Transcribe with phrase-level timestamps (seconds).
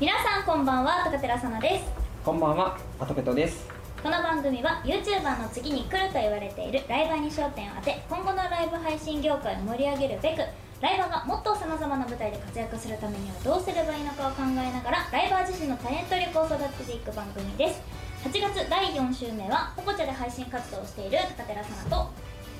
[0.00, 1.84] 皆さんこんばんは高寺さなです
[2.24, 3.68] こんばんは、アトペトです。
[4.02, 10.38] この番組は YouTuber の次に来ると言われているライバーに焦点を当て今後のライブ配信業界を盛り上げるべく
[10.80, 17.82] ライバーがもっとさまざまな舞台で活躍するためにはどうすればいいのかを考えながらライバー自身のタレント力を育てていく番組です
[18.24, 22.10] 8月第4週目はポコチャで配信活動をしている高寺さなと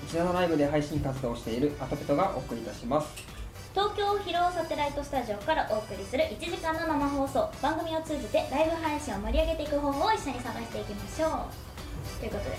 [0.04, 3.39] 一度のライブで配信活動をしているアトペトがお送りいたします。
[3.74, 12.50] 東京広尾サテライトスタジオからお送りする1時間の生放送番組を通じてライブ配信を盛り上げていく方法を一緒に探していきましょうということで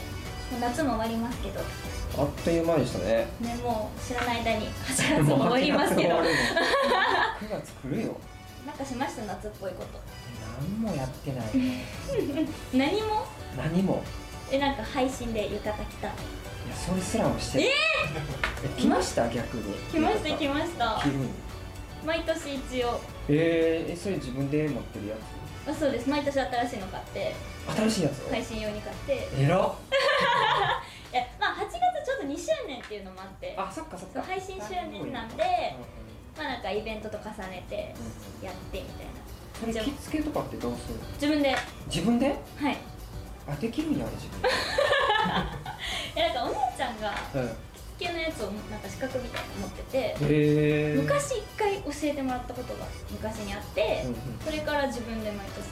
[0.52, 3.28] もう夏も終わりますけどあっという間でしたね。
[3.40, 6.24] ねもう知らない間に8月 も終わりますけど9
[7.50, 8.16] 月来るよ。
[8.66, 10.00] なんかしました夏っぽいこと
[10.62, 11.86] 何もやってないね。
[12.74, 13.26] 何も？
[13.58, 14.04] 何も。
[14.52, 16.12] えなんか配信で浴衣着たい
[16.70, 17.68] や、それすらもしてない。
[17.68, 19.28] え来ました？
[19.30, 19.74] 逆に。
[19.92, 21.00] 来ました来ました。
[21.04, 21.30] 着るに。
[22.06, 23.00] 毎年一応。
[23.30, 25.16] えー、え、それ自分で持ってるや
[25.68, 26.10] あそうです。
[26.10, 27.36] 毎年新しいの買って。
[27.70, 29.28] つ新しいやつを、配信用に買って。
[29.38, 29.76] えらっ。
[31.14, 31.72] いやまあ8月
[32.06, 33.54] ちょっと2周年っていうのもあって。
[33.58, 34.22] あ、そっかそっか。
[34.24, 35.48] 配信周年なんでう
[35.78, 35.86] んうん
[36.38, 37.94] まあなんかイベントと重ねて
[38.42, 39.12] うんやってみたいな。
[39.60, 41.06] それ着付けとかってどうするの？
[41.14, 41.56] 自分で。
[41.88, 42.28] 自分で？
[42.28, 42.78] はい
[43.48, 44.42] あ、できるんや、自分
[46.16, 47.50] なんかお姉ちゃんがうん。
[47.98, 50.94] 着付けのやつをなんか資格みたいなの持ってて。
[50.98, 54.18] 昔一回教えてもらったことが昔にあって、うんうん。
[54.44, 55.66] それから自分で毎年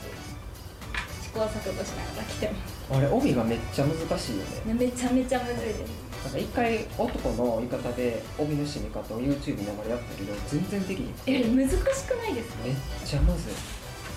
[1.25, 2.93] 試行錯誤しながら着てます。
[2.93, 4.73] あれ帯がめっちゃ難しいよね。
[4.73, 5.89] ねめちゃめちゃむずいです。
[6.25, 11.13] なんか一回男の浴衣で帯の締め方を YouTube 見ながらやったけど全然できひん。
[11.25, 12.63] え難しくないですか？
[12.65, 12.75] めっ
[13.05, 13.53] ちゃむずい。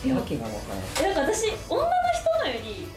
[0.04, 0.56] いやわけがわか
[1.00, 1.10] らん。
[1.12, 2.88] えなんか私女の人のより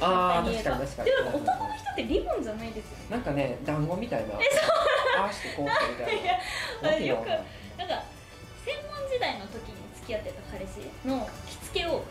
[0.00, 1.10] あ確かに確かに。
[1.10, 3.06] でも男の人ってリボンじゃないですよね。
[3.10, 4.34] なんかね団子みたいな。
[4.36, 6.38] ああしてこうしてみたいいや
[6.82, 7.28] なわけがよく
[7.78, 8.02] なんか
[8.64, 12.04] 専門時代の時に付き合ってた彼氏の着付けを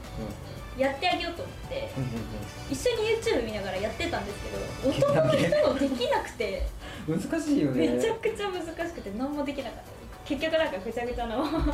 [0.77, 2.71] うやってあげようと思ってんうんうん。
[2.71, 6.67] 一緒に YouTube 見ながらやってたんですけど男の人のできなくて。
[7.07, 7.87] うん難しいよね。
[7.95, 9.81] めちゃくちゃ難しくて何もできなかった。
[10.27, 11.73] 結局なんかぐちゃぐちゃなまま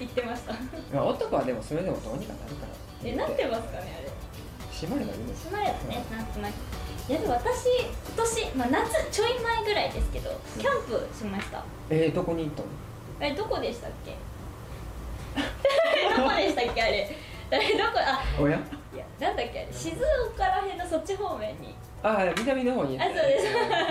[0.00, 0.54] 言ってました。
[0.90, 2.72] まあ男はでもそれでもどうにかなるから。
[3.04, 4.08] えなってますかねあれ
[4.74, 6.04] 締まればいいんですしまえばね。
[6.10, 6.52] なんとなく。
[7.08, 11.62] いやでも私今年、まあ、夏ちょい前ぐらいですけどキャンプしました。
[11.90, 12.68] えー、どこに行ったの？
[13.20, 14.16] えどこでしたっけ？
[16.16, 17.16] どこでしたっけあれ？
[17.50, 17.90] あれどこ？
[17.98, 18.58] あおや？
[18.94, 19.68] いやなんだっけあれ？
[19.72, 19.90] 静
[20.34, 21.74] 岡らへんのそっち方面に。
[22.02, 23.46] あ南の方に行あそうです。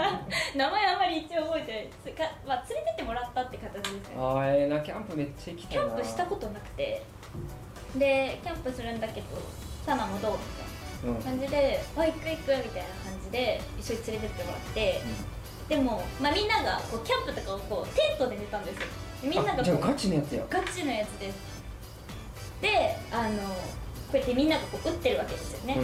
[0.58, 1.90] 名前あんまり一応覚えてない。
[2.16, 4.16] つか、まあ、連れてってもらったって形ですね。
[4.18, 5.86] あーええなキャンプめっちゃ行きたキいな。
[5.86, 7.02] ャンプしたことなくて。
[7.96, 9.28] でキャンプするんだけど
[9.86, 10.32] サナもどう？
[10.34, 10.73] みたいうん、な
[11.24, 15.02] 感じで「あ行く行く」みたいな感じで一緒に連れてってもらって、
[15.68, 18.88] でも、まあ、みんながこうキャンプとかをこうテントで寝たんですよ。
[19.24, 20.44] でみんながじゃあガチのやつや。
[20.50, 21.36] ガチのやつです。
[22.62, 23.54] であのこ
[24.14, 25.78] うやってみんながこう打ってるわけですよね、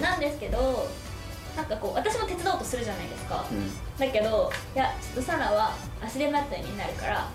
[0.00, 0.86] なんですけど
[1.56, 3.98] なんかこう私も手伝おうとするじゃないですか、うん。
[3.98, 7.28] だけどいやちょっとサナは足手まといになるから。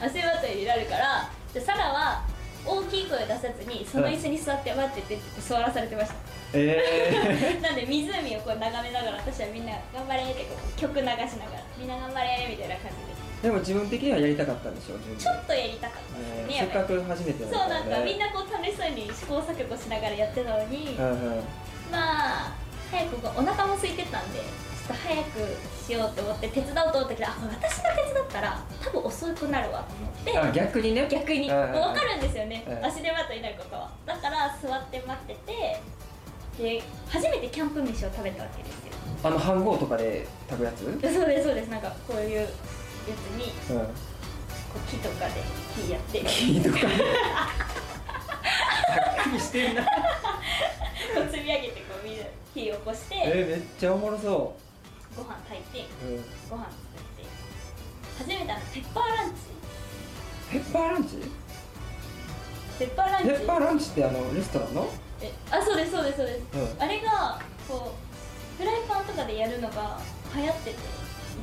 [0.00, 1.30] 足手まといになるから。
[1.52, 2.24] じゃあサナは
[2.64, 6.14] 大きい声出さずにその椅子に座って待っててって座らされてました。
[6.54, 11.26] え なんで湖をこう眺めながら私はみんな頑張れってこう曲流しながら
[11.76, 13.12] みんな頑張れみたいな感じで。
[13.40, 21.44] ー、でも自分的にはやりたかったんでしょちょっとやりたかったねねせっかく初めてそうなんかみんななこう楽しそうに試行錯誤しながらやってたのに、うんうん。
[21.90, 22.52] まあ
[22.90, 31.06] 早くお腹も空いてたんでちょっと早くしようと思って手伝おうと思ったけどあ私が手伝ったら多分遅くなるわと思ってあ逆にね。
[31.10, 31.48] 逆に。
[31.50, 31.72] うんうんうん。
[31.72, 32.84] もう分かるんですよね、うん。
[32.84, 33.90] 足手まといになることは。
[34.06, 35.80] だから座って待ってて
[36.58, 38.92] で初めてキャンプ飯を食べたわけですよ。
[39.24, 40.82] あの飯盒とかで食べるやつ？
[40.84, 41.68] うんでそうですそうです。
[41.68, 43.80] なんかこういうやつにこ
[44.76, 45.42] う木とかで
[45.76, 46.18] 火やって。
[46.20, 46.78] いいとか。
[48.92, 49.82] ざっくりしてるな。
[49.82, 49.88] こ
[51.26, 52.08] う積み上げてこう
[52.54, 53.16] 火を起こして。
[53.16, 54.54] えめっちゃおもろそ
[55.16, 57.24] ご飯炊いてう、うん、ご飯作って
[58.18, 59.36] 初めてあのペッパーランチ。
[60.50, 61.16] ペッパーランチ？
[62.78, 63.28] ペッパーランチ。
[63.28, 64.88] ペッパーランチってあのレストランの？
[65.20, 66.82] えあそうですそうですそうです、うん。
[66.82, 67.94] あれがこ
[68.58, 69.98] うフライパンとかでやるのが
[70.34, 70.76] 流行ってて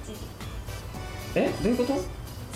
[0.04, 0.19] 一時。
[1.36, 2.01] えどういうこと？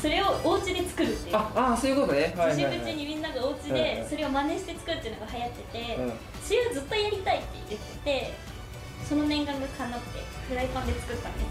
[0.01, 1.36] それをお家で作るっていう。
[1.36, 2.33] ああそういうことね。
[2.36, 6.13] はいはい、はい、年口にみんながお家でそれを真似して作るっていうのが流行ってて、うん。
[6.44, 8.33] それをずっとやりたいって言ってて
[9.08, 10.08] その念願が叶って
[10.50, 11.44] フライパンで作ったんです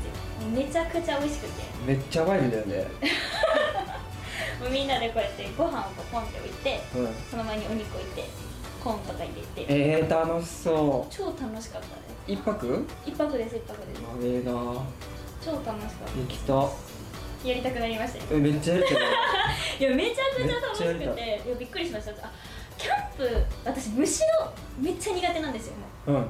[0.45, 0.49] よ。
[0.55, 1.63] めちゃくちゃ美味しくて。
[1.87, 2.87] めっちゃワイルドだよね
[4.61, 7.09] もうみんなでこうやってご飯をポンって置いてうん。
[7.31, 8.29] その前にお肉置いて
[8.83, 9.67] コーンとか入れて。
[9.69, 11.93] えー、楽しそ超楽しかったで
[12.27, 12.31] す。
[12.31, 12.87] う一泊？
[13.07, 14.03] 一泊です一泊です。
[14.03, 14.53] やべえな。
[15.45, 16.47] 超楽しかっ行きた。
[16.47, 18.25] たやりたくなりましたよ。
[18.33, 18.97] え めっちゃやりたい
[19.81, 21.05] いやめちゃくちゃ楽しくて。
[21.47, 21.51] い。
[21.51, 22.27] やびっくりしました。
[22.27, 22.31] あ
[22.79, 25.75] キャンプ私虫のめっちゃ苦手なんですよ
[26.09, 26.23] うんうん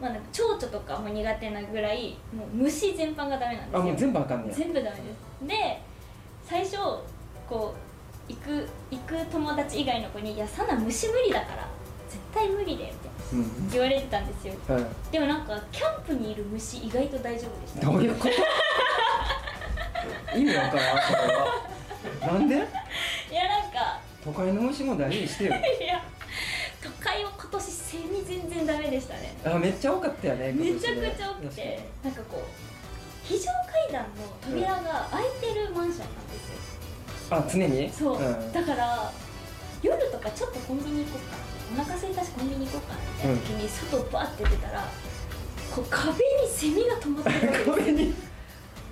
[0.00, 3.78] まあなんか蝶々とかも苦手なぐらいもう虫全般がダメなんですよ。
[3.80, 4.54] あもう全部あかんねや。
[4.54, 5.82] 全部ダメですで
[6.44, 6.76] 最初
[7.48, 7.74] こ
[8.28, 11.66] う行く行く友達以外の子に「いやサナ虫無理だから
[12.08, 12.92] 絶対無理だよ」
[13.32, 13.70] みたいなうん。
[13.70, 14.54] 言われてたんですよ。
[14.68, 17.86] うんでもなんかキャンプにいる虫意外と大丈夫でした。
[17.86, 18.26] どういうこ
[20.32, 20.38] と？
[20.38, 21.46] 意味わからんそれは。
[22.34, 22.54] なんで？
[23.30, 25.54] いやなんか都会の虫も大事にしてよ
[28.96, 29.36] でしたね。
[29.44, 32.42] あめっちゃ多かったよねめちゃくちゃ多くてなんかこう
[33.24, 34.08] 非常階段の
[34.40, 36.48] 扉が開いてるマンションなんです
[37.30, 37.36] よ。
[37.36, 37.90] あ常に？
[37.92, 38.52] そう、ん。
[38.52, 39.12] だから
[39.82, 41.82] 夜とかちょっとコンビニ行こうかな。
[41.82, 44.88] お腹空いたしコンビニ行こうかなみたいな時に外バーって出たら
[45.74, 46.18] こう壁に
[46.48, 47.74] セミが止まってるわけですよ。
[47.76, 48.14] 壁に？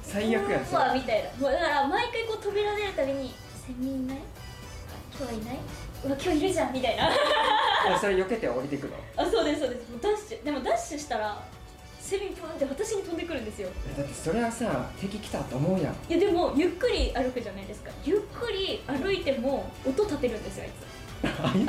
[0.02, 1.30] 最悪やんうわみたいな。
[1.40, 3.34] もうだから毎回こう扉出るたびに
[3.66, 4.18] 「セミいない？
[5.16, 5.54] 今日はいない？
[5.54, 5.58] う
[6.10, 7.08] わ今日いるじゃん」みたいな。
[7.86, 8.96] あそれ避けて降りてくの？
[9.16, 9.90] あそうですそうです。
[9.90, 11.38] もうダッシュでもダッシュしたら
[12.00, 13.68] セミプンって私に飛んでくるんですよ。
[13.96, 15.94] だってそれはさ敵来たと思うやん。
[16.08, 17.90] いやでもゆっくり歩くじゃないですか。
[18.04, 21.28] ゆっくり歩いても音立てるんですよあいつ。
[21.42, 21.66] あい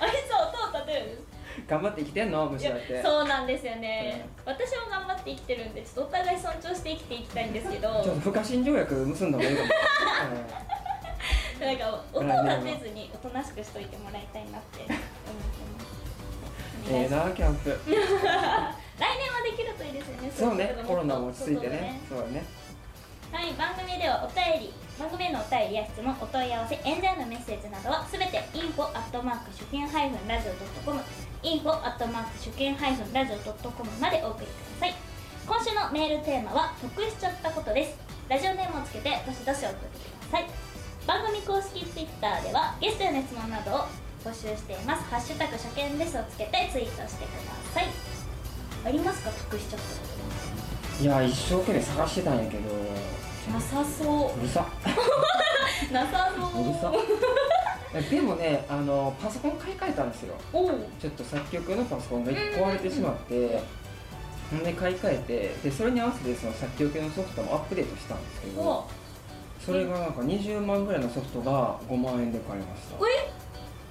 [0.00, 1.20] あいつは音を立てるんです。
[1.66, 2.46] つ頑張って生きてんの？
[2.46, 3.02] 虫だって。
[3.02, 7.88] そうなんですよね、私も頑張って生きてるんでちょっとお互い尊重して生きていきたいんですけど。
[8.02, 9.68] ちょっと不可侵条約結んだ方がいいかも、
[11.60, 16.88] なんか音を立てずにおとなしくしといてもらいたいなって思ってます。
[16.88, 17.68] うん、ええなキャンプ。
[17.84, 20.32] 来年はできるといいですよね。
[20.34, 22.00] そうねコロナも落ち着いてね。
[22.08, 22.44] そうだね。
[23.30, 31.00] はい番組ではお便り番組へのお便りや質問お問い合わせ演者へのメッセージなどはすべて info アットマーク初見ハイフンラジオドットコム
[31.42, 34.94] info アットマーク初見ハイフンラジオドットコムまでお送りください。
[35.46, 38.10] 今週のメールテーマは得しちゃったことです。
[38.30, 40.46] ラジオネームをつけてどしどし送ってください
[41.06, 43.80] 番組公式ツイッターではゲストへの質問などを
[44.24, 45.04] 募集しています。
[45.04, 47.86] ハッシュタグ初見ですをつけてツイートしてください。
[48.84, 50.00] ありますか得しちゃったこ
[51.00, 54.38] いや一生懸命探してたんやけどとなさそう。
[54.38, 54.66] うるさ。
[55.92, 56.62] なさそう。
[56.64, 56.92] うるさ。
[58.10, 60.34] でもねあのパソコン買い替えたんですよ。
[61.00, 63.60] ちょっと作曲のパソコンが壊れてしまって
[64.50, 65.18] ほんで買い替え
[65.62, 68.86] てでそれに合わせてその作曲のソフトもアップデートしたんですけどお
[69.64, 72.96] それがなんか20万ぐらいのソフトが5万円で買いました。
[73.06, 73.30] え？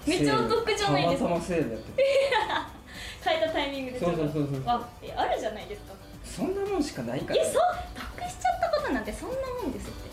[0.10, 1.30] めっちゃお得じゃないですか。
[1.30, 2.04] たまたまセールやってて。
[3.24, 5.94] 変えたタイミングでそうそうそうそうあえあるじゃないですか。
[6.24, 7.36] そんなもんしかないから。
[7.36, 7.62] いやそう？
[7.94, 10.10] 得しちゃったことなんてそんなもんですって。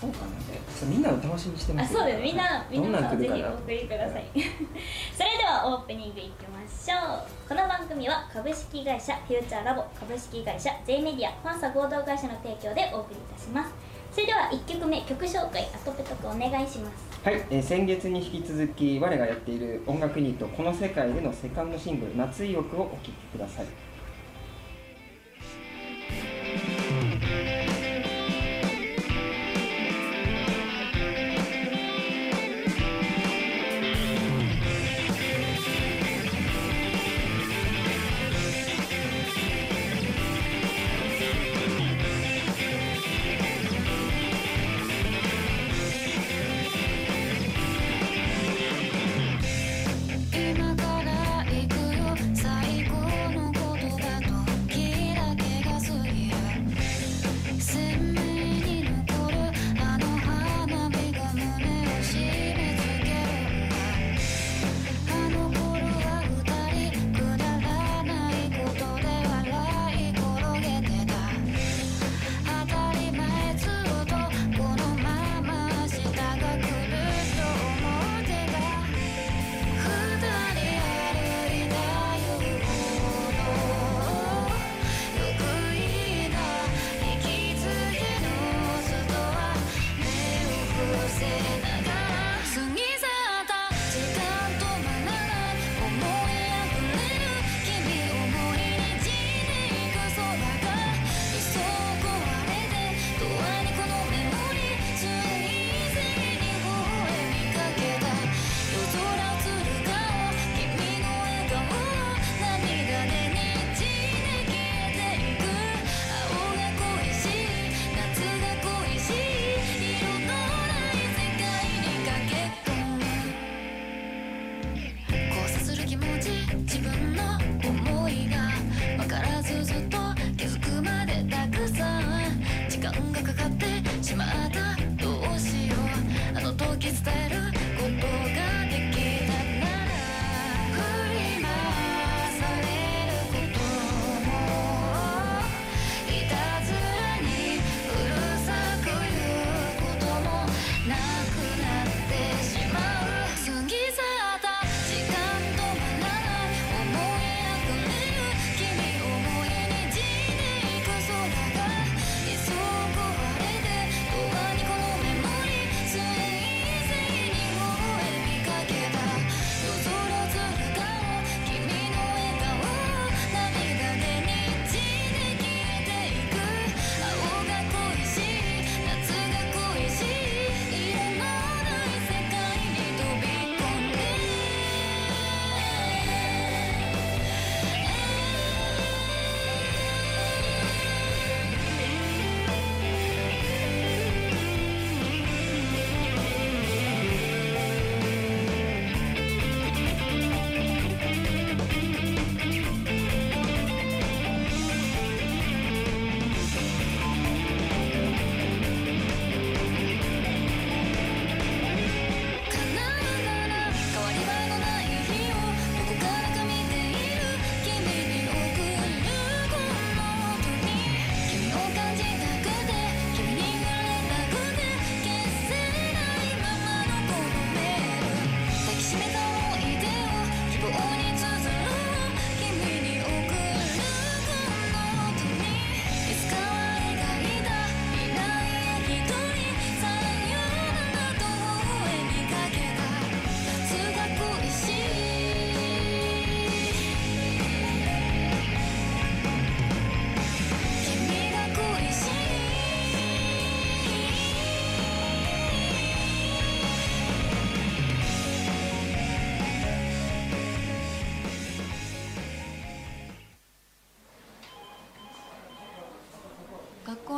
[0.00, 0.26] そうかな。
[0.26, 4.24] ねそうみんなの楽しみにしてますあそうですみんなどん皆さんぜひお送りください。
[4.34, 7.48] それではオープニングいきましょう。
[7.48, 13.70] この番組は株式会社フューチャーラボ株式会社 J メディアファンサ合同会社の提供でお送りいたします
[14.12, 17.10] それでは1曲目曲紹介アトペトクお願いします。
[17.24, 23.91] はい、えー先月に引き続き我がやっている音楽ユニットこの世界でのセカンドシングル「夏意欲」をお聴きください。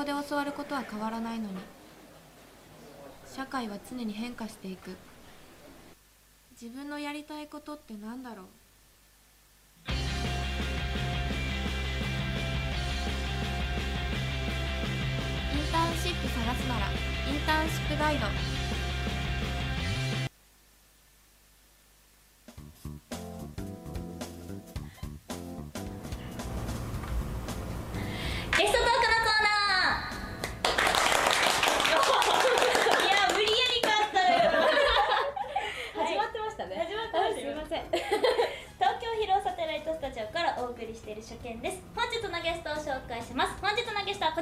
[0.05, 1.57] で教わることは変わらないのに。
[3.35, 4.97] 社会は常に変化していく。
[6.61, 8.47] 自分のやりたいことって何だろう。
[9.91, 9.93] イ
[15.57, 18.54] ンターンシップ探すならインターンシップガイド。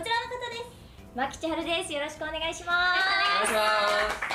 [0.03, 0.67] ちらの方です。
[1.15, 1.93] 牧千春です。
[1.93, 3.63] よろしくお願いしまお願いしま
[4.11, 4.27] す。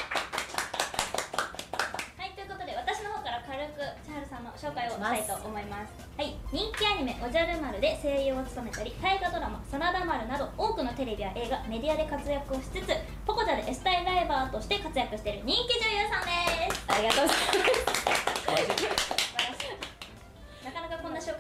[2.16, 5.92] はいということで私の方から軽く千春さんの紹介をしたいと思います。
[6.16, 6.40] はい。
[6.56, 12.96] 人気アニメ「おじゃる丸」で声優を務めたり大河ドラマ「真田丸」など多くのテレビや映画メディアで活躍をしつつ
[13.26, 16.80] ポコチャでエスタイライバーとして活躍している人気女優さんです。
[16.80, 17.38] すありがとうござい
[18.48, 18.97] 素晴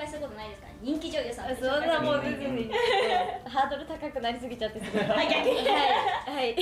[0.07, 2.71] 介することないですから人気女優さんそんなもう全然全然
[3.45, 5.01] ハードル高くなりすぎちゃってすごい。
[5.03, 5.73] あ逆には
[6.31, 6.55] い、はい、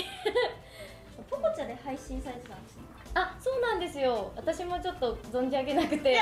[1.29, 2.81] ポコチャで配信されてたんですね
[3.17, 4.33] あそうなんですよ。
[4.35, 6.17] 私もちょっと存じ上げなくて。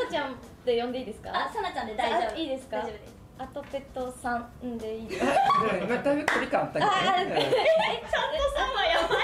[0.00, 0.34] そのちゃんっ
[0.64, 1.28] て呼んでいいですか？
[1.28, 2.32] あさなちゃんで大丈夫。
[2.32, 2.78] あいいですか？
[2.78, 3.14] 大丈夫です。
[3.38, 4.34] あとペットさ
[4.64, 5.32] んでいいですか？
[5.76, 7.36] 今だいぶ距離感あったけど ちゃんとさ
[8.64, 9.18] んはやばい。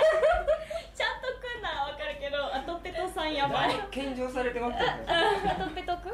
[0.95, 3.75] ちゃんとくんならわかるけどあとペトさんやばい。
[3.91, 5.07] 献上されてますよね。
[5.09, 6.13] あとペトくん？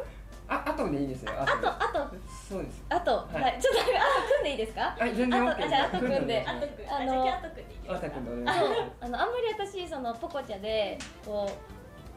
[0.48, 2.16] ああとでいいですよああとあと
[2.48, 3.42] そうですあと、はい。
[3.42, 3.90] はい、ちょっとあと
[4.38, 4.96] くんでいいですか？
[4.98, 8.50] はい全然あ OK とあじゃああとくんであとくんあのあとくんで。
[8.50, 11.50] あのあんまり私そのポコチャでこ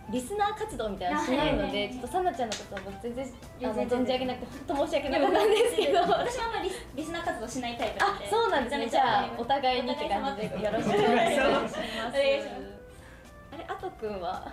[0.10, 1.72] うリスナー活動みたいなのしないのはい。
[1.72, 3.26] でちょっとサナちゃんのことも全然
[3.64, 6.00] あの全然存じ上げなくて本当申し訳なかったんですけど。
[6.00, 6.08] 私
[6.40, 8.88] はあんまりリスリスナー活動しないタイプなんあでそうなんですね。
[8.90, 11.76] じゃあお互いにって感じでよろしくお願いします。
[13.54, 14.48] あれあとくんは？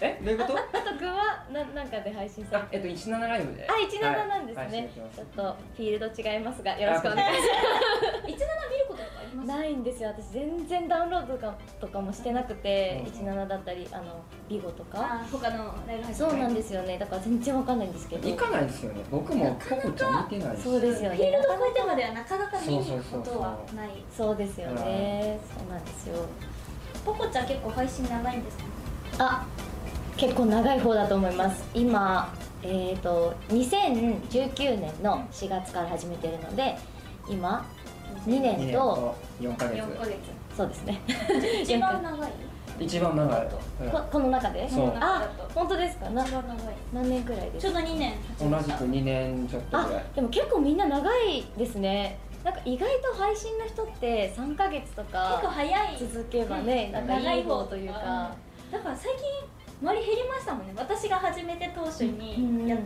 [0.00, 0.18] え？
[0.22, 0.58] どういうこと？
[0.58, 3.66] あとくんはななんかで配信さえっと17ライブで。
[3.68, 4.70] あ17なんですはい。
[4.70, 5.42] ねはいちょっと
[5.76, 8.30] フィールド違いますがよろしくお願いします。
[8.30, 9.46] いつなら見ることとかあります？
[9.48, 10.08] ないんですよ。
[10.10, 13.28] 私全然ダウンロードとかとかもしてなくてうん。
[13.30, 14.04] 17だったりあの
[14.48, 14.98] ビゴとか。
[15.00, 16.98] あ他のライブ配信そうなんですよね。
[16.98, 18.28] だから全然わかんないんですけど。
[18.28, 19.00] 行かないですよね。
[19.10, 20.62] 僕もポコちゃん見てないし。
[20.62, 21.16] そうですよね。
[21.16, 23.88] フィールド超えてまではなかなか見に行くことそうそうそうそうはない。
[24.14, 25.38] そうですよね。
[25.56, 26.16] そうなんですよ。
[27.04, 28.64] ポコちゃん結構配信長いんですか？
[29.18, 29.46] あ
[30.16, 31.64] 結構長い方だと思います。
[31.74, 32.32] 今
[32.62, 36.76] えっ、と2019年の4月から始めてるので
[37.28, 37.64] 今
[38.26, 39.82] 2 2年と年と4ヶ月。
[39.82, 40.16] 4ヶ月。
[40.56, 41.00] そうですね。
[41.62, 42.30] 一番長い？
[42.78, 43.48] 一番長い
[43.90, 44.68] ここの中で？
[44.68, 44.92] そう。
[44.98, 46.08] あ本当ですか？
[46.10, 46.58] な一番長い。
[46.94, 47.72] 何年くらいですか？
[47.72, 50.02] ちょうど2年同じく2年ちょっとぐらい。
[50.02, 52.18] あでも結構みんな長いですね。
[52.42, 55.96] なんか意外と配信の人って3ヶ月と結構か早い。
[55.98, 57.06] 続けばね、うん。
[57.06, 58.30] なんかいい方というか。
[58.72, 59.22] だから最近
[59.82, 60.72] 周り減りましたもんね。
[60.76, 62.78] 私が始めて当初にやっ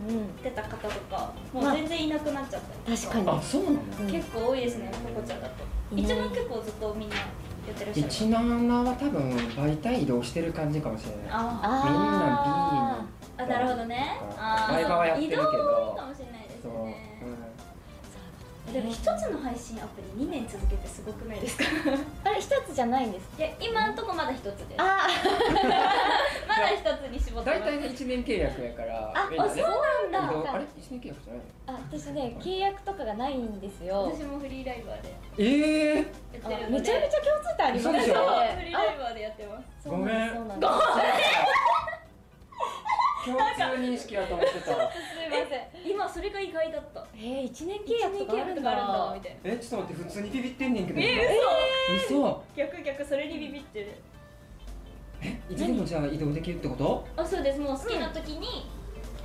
[0.43, 3.39] てた方とかもう全然いなくなっちゃったりと確かに。
[3.39, 3.77] あそうなの？
[4.01, 5.55] うん結構多いですねポコちゃんだと。
[5.97, 7.23] いない一番結構ずっとみんなや
[7.73, 8.11] ってらっしゃる。
[8.11, 11.19] 17は多分媒体移動してる感じかもしれない。
[11.31, 13.07] ああ
[13.39, 14.19] あなるほどね。
[14.37, 15.43] あーライバーはやってるけど。
[15.43, 16.71] 移動もいいかもしれないですね。
[17.07, 17.10] う
[18.73, 21.65] でも一つの配信アプリ2年続けてすごくないですか？
[22.25, 23.29] あれ一つじゃないんです。
[23.39, 24.77] いや今んとこまだ一つです。
[24.79, 27.61] まあだ一つに絞ん、ってます。
[27.61, 29.37] 大体ね1年契約やからあね。
[29.39, 30.53] あそうなんだ。
[30.55, 31.45] あれ1年契約じゃないの？
[31.67, 34.05] あ私ね契約とかがないんですよ。
[34.15, 35.15] 私もフリーライバーで。
[35.39, 36.67] ええやってるので。
[36.67, 38.25] あめちゃめちゃ共通点ありますね嘘でしょ？
[38.57, 39.65] フリーライバーでやってます。
[39.83, 40.31] そうなんごめん。
[40.31, 40.73] そうなんです
[43.25, 43.43] 共通
[43.83, 44.83] 認識やと思ってた すいま
[45.49, 45.91] せん。
[45.91, 47.07] 今それが意外だった。
[47.15, 49.13] えー、1年契約とかあるんだ。
[49.15, 51.01] みたいなえちょっと待って普通にビビってんねんけど。
[51.01, 51.39] え
[51.97, 52.43] 嘘。
[52.57, 53.93] 逆逆それにビビってる。
[55.51, 57.05] いつでもじゃあ移動できるってこと？
[57.17, 57.61] あそうです。
[57.61, 58.67] もう好きな時に。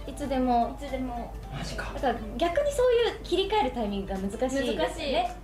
[0.08, 0.78] いつでも。
[0.80, 1.34] いつでも。
[1.58, 1.92] マジか。
[1.96, 5.14] だから逆にそういう切り替えるタイミングが難しいですよ難しい。
[5.14, 5.36] ね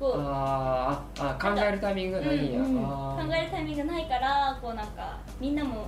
[0.00, 0.20] こう。
[0.24, 2.66] あーあ考えるタイミングがないんや、うん。
[2.76, 2.78] う
[3.24, 5.86] ん考えるタイミングがないからこうなんかみんなも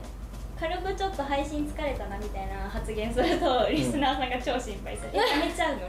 [0.60, 5.80] 軽くちょっと配信疲れたなみたいな発言するとリスナーさんが超心配する、やめちゃうの？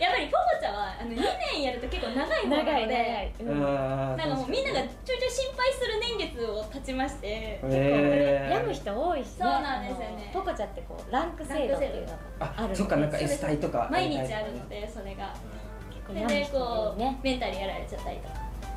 [0.00, 1.16] やっぱりポコちゃんはあの2
[1.52, 8.50] 年やると結構長い方なので長い長い、なんかもうみんながちょいちょい心配する年月を経ちましてへー。
[8.50, 9.32] 病む人多いしね。
[9.40, 10.30] そうなんですよね。
[10.32, 13.88] ポコちゃんってこうランク制度っていうのがああるそっかなんか S 体とか。
[13.90, 15.34] 毎日あるのでそれが。
[15.90, 17.18] 結構それで病む人こう、多いね。
[17.22, 18.34] メンタルやられちゃったりとか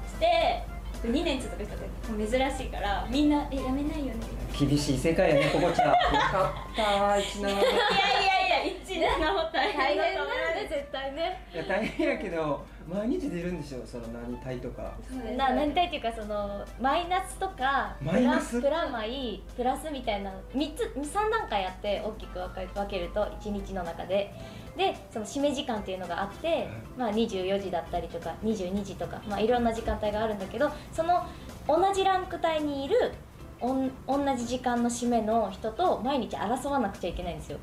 [0.07, 0.63] して
[1.07, 4.21] 2年続く人って珍しいからみんな「えやめないよね」
[4.57, 5.89] 厳しい世界やねここちゃん。
[5.89, 5.95] よ
[6.31, 11.47] かったー一年いやいやいや1年の大大変だと思いますで絶対いね。
[11.53, 14.93] いや大変やけど毎日出るんでしょその何体とか。
[15.35, 18.61] な何体っていうかそのマイナスとかマイナス？
[18.61, 24.31] プラマイプラスみたいな3つ3段階あって大きく分か分けると1日の中で
[24.77, 31.25] でその締め時間っていうのがあって、まあ、24時だったりとか22時とか、まあ、いろんな時間帯があるんだけどその
[31.67, 33.13] 同じランク帯にいる
[33.61, 37.59] おん同じ時間の締めの人と毎日争わなくちゃいけないんですよ。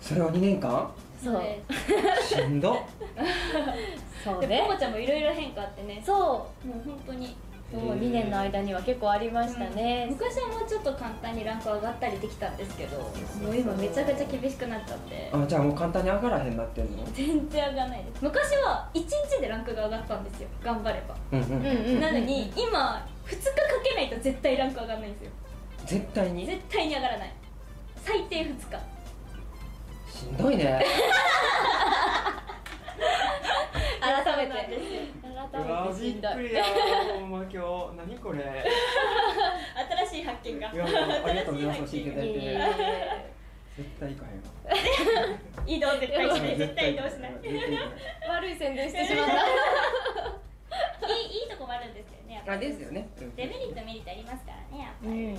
[0.00, 0.90] それを2年間？
[1.22, 1.34] そう。
[1.42, 1.62] で
[2.22, 2.78] しんど。
[4.24, 4.46] そうね。
[4.46, 6.02] でポコちゃんもいろいろ変化あってね。
[6.04, 7.26] そもう本当に。
[7.26, 15.30] うそう2年の間には結構ありましたね、昔はもうちょっと簡単にランク上がったりできたんですけどもう今めちゃくちゃ厳しくなっちゃって。
[15.32, 17.04] あじゃあもう簡単に上がらへんなってんの？
[17.14, 18.24] 全然上がらないです。
[18.24, 19.08] 昔は1日
[19.40, 20.48] でランクが上がったんですよ。
[20.64, 23.52] 頑張れば、うんうん、うんうんなのに今2日か
[23.84, 25.30] けないと絶対ランク上がらないんですよ。
[25.86, 26.46] 絶対に？
[26.46, 27.32] 絶対に上がらない。
[27.96, 28.80] 最低2日。
[30.12, 30.84] しんどいね
[34.00, 34.76] 改めて。
[34.76, 35.00] ですよ
[35.52, 37.58] 改めてしんどいりやほんま今日。
[37.96, 38.64] 何これ。
[40.06, 40.72] 新しい発見が。
[40.72, 40.94] いやもう
[41.26, 42.38] ありがとうございます教えていただいて。
[42.42, 43.34] え
[43.76, 44.50] 絶対行かへんわ。
[45.66, 46.56] 移動絶対しない。
[46.56, 47.32] 絶対移動しない。
[48.28, 49.32] 悪い宣伝してしまった。
[51.10, 52.56] いいいいとこもあるんですけどねやっぱり。
[52.56, 53.08] あですよね。
[53.36, 55.38] デメリットメリットありますからねやっぱり、うんうん。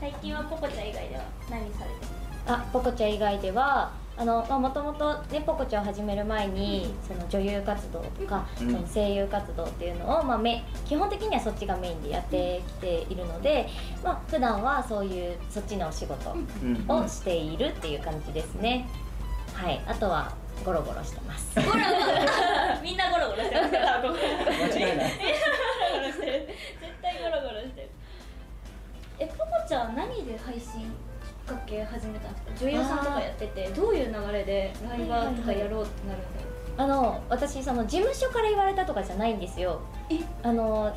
[0.00, 2.08] 最近はポコちゃん以外では何されてる
[2.46, 8.72] あポコちゃん以外ではあのまあもともとねポコちゃんを始める前に、その女優活動とか、うん。
[8.72, 13.68] その声優活動っていうのを、まあ、め基本的にはそっちがメインでやってきているので、
[14.04, 16.84] まあ普段はそういうそっちのお仕事うん。
[16.88, 18.86] をしているっていう感じですね、
[19.54, 19.80] はい。
[19.86, 20.32] あとは
[20.64, 21.54] ゴロゴロしてます。
[21.54, 21.80] ゴロゴロ。
[22.84, 25.12] みんなゴロゴロしてます間違いない。
[25.12, 25.26] ゴ
[25.88, 27.88] ロゴロしてる絶対ゴロゴロしてる。
[29.18, 30.92] えポコちゃん何で配信
[31.46, 36.46] かけ始めたんですか女優さんとかやっててどういう流れでライバーとかやろうってなるんだろ
[36.78, 36.82] う？
[36.82, 39.80] あの私その事務所から言われたとかじゃないんですよ。
[40.08, 40.18] え？
[40.42, 40.94] あの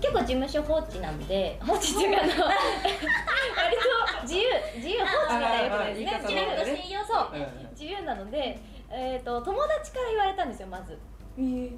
[0.00, 3.76] 結構事務所放置なんで放置っていうかあの 割
[4.20, 4.44] と自由
[4.76, 6.18] 自由放置みたいなことですね。
[6.22, 8.58] 自由言い方のねとしていいよそううん自由なので、
[8.90, 10.98] えー、と友達から言われたんですよまず。
[11.36, 11.68] え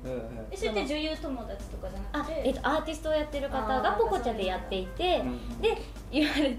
[0.54, 2.42] それって女優友達とかじゃなあく、て？
[2.44, 5.60] えー、とアーティストをやってる方がポコチャでやっていてうん。
[5.62, 5.78] で
[6.10, 6.56] 言われて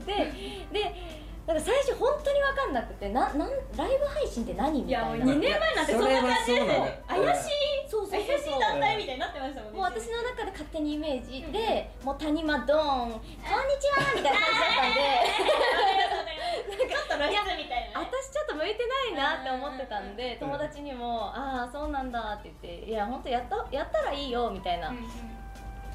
[0.72, 0.96] で
[1.48, 13.24] なんか最初本当に分かんなくてななんライブ配信って何みいやもうたいな2年前なんてそんな感じで怪しいそうそう怪しい団体みたいになってましたもんねもう私の中で勝手にイメージで、もう谷間ドーン「こんに
[13.80, 15.08] ちは」みたいな感じだったんで。
[16.68, 18.08] ちょっと露出みたいなね。
[18.12, 18.84] 私ちょっと向いて
[19.14, 25.37] ないなって思ってたんでうん友達にも「ああそうなんだ」って言って「いや本当やったやったらいいよ」みたいな、うんうん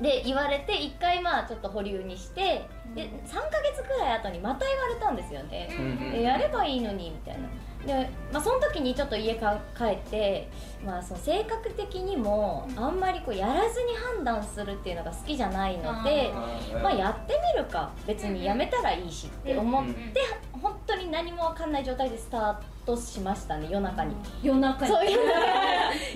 [0.02, 3.18] で言われて一回まあちょっと保留にしてでうん。
[3.24, 6.12] 3ヶ月くらい後にまた言われたんですよね、うんうん。
[6.12, 7.48] でやればいいのにみたいな
[7.86, 10.48] で、まあ、その時にちょっと家か帰って、
[10.84, 20.20] まあ、その性格的にもあんまりこうやらずに判断するっていうのが好きじゃないのであまあやってみるか別にやめたらいいしって思って、
[20.52, 24.14] 本当に何も分かんない状態でスタートしましたね夜中に。
[24.42, 24.92] 夜中に。
[24.92, 25.18] そういう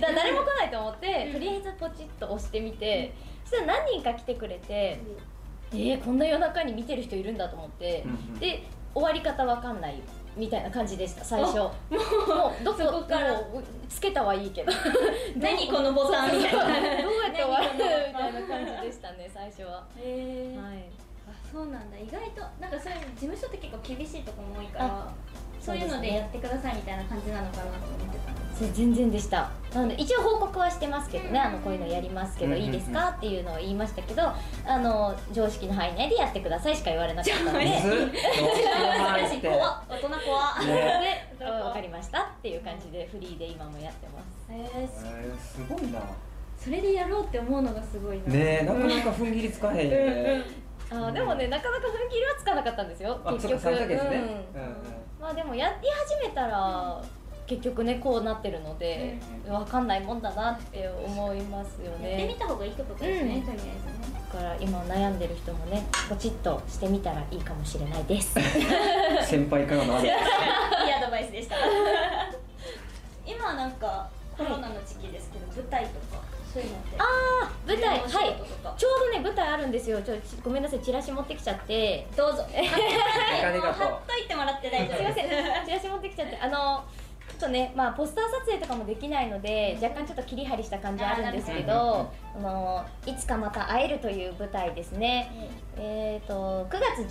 [0.00, 1.33] だ誰も来ないと思って、うん。
[1.35, 3.12] とりあえずポチッと押してみて、
[3.44, 5.00] そしたら何人か来てくれて、
[5.72, 8.64] えー、こんな夜中に見てる人いるんだと思って、うんで
[8.96, 10.00] 終わり方わかんない
[10.37, 11.59] みたいな感じでした最初。
[11.59, 11.72] も
[12.61, 13.40] うどこから。
[13.88, 14.72] つけたはいいけど。
[15.37, 16.59] 何このボタンみたいな。
[17.03, 17.68] どうやって終わる？
[17.75, 17.79] み
[18.14, 21.96] たいな感じでしたね 最初は、はへえい、あそうなんだ。
[21.99, 24.85] 意外となんかそういう事務所って結構厳しいとこも多いから。
[24.87, 25.12] あ
[25.66, 29.50] そういうのでやってくださいみたいな感じなのかなと思ってたんですそれ全然でした。
[29.74, 31.37] なので一応報告はしてますけどね、うん。
[31.38, 37.66] あのこういうのやりますけど、うんいいですかっていうのを言いましたけどあの常識の範囲内でやってくださいしか言われなかったので。
[37.66, 40.66] 大人怖っ。
[40.66, 44.52] ねで分かりましたっていう感じでフリーで今もやってます。
[44.52, 46.00] へええーすごいな。
[46.57, 48.33] それでやろうって思うのがすごいな。
[48.33, 50.42] ねえなかなか踏ん切りつかへんよね。
[50.90, 54.07] あーでもねなかなか踏ん切りはつかなかったんですよあ結局そっか3ヶ月ね。
[54.07, 57.02] うんうんうんまあでもやり始めたら、
[57.48, 63.42] 結局ねこうなってるので、わかんないもんだなって思いますよやってみねた方がいいってことですね、うん。
[63.42, 64.20] とりあえずね。
[64.32, 68.34] だから今悩んでる人もねポチッとしてみたらいいかもしれないです。
[69.26, 70.06] 先輩からのアドバイ
[70.86, 71.56] いいアドバイスでした。
[73.26, 74.08] 今なんか
[74.38, 76.22] コロナの時期ですけど、舞台とか
[76.57, 76.97] そういうのって。
[76.99, 77.05] あ
[77.66, 78.01] 舞台。
[78.01, 78.09] はい。
[78.09, 80.01] ちょうどね舞台あるんですよ。
[80.01, 82.07] ちょちごめんなさいチラシ持ってきちゃって。
[82.16, 82.47] どうぞ。
[82.49, 83.85] スありがとう。
[83.85, 85.03] 貼っといてもらって大丈夫す。
[85.03, 85.23] いませ
[85.62, 85.66] ん。
[85.66, 86.38] チラシ持ってきちゃって。
[86.38, 86.87] あのちょっ
[87.37, 95.31] とねまあポスター撮影とかもできないので若干ちょっと切り張りした感じあるんですけどあのいつかまた会えるという舞台ですね。
[95.79, 97.03] えー、と9月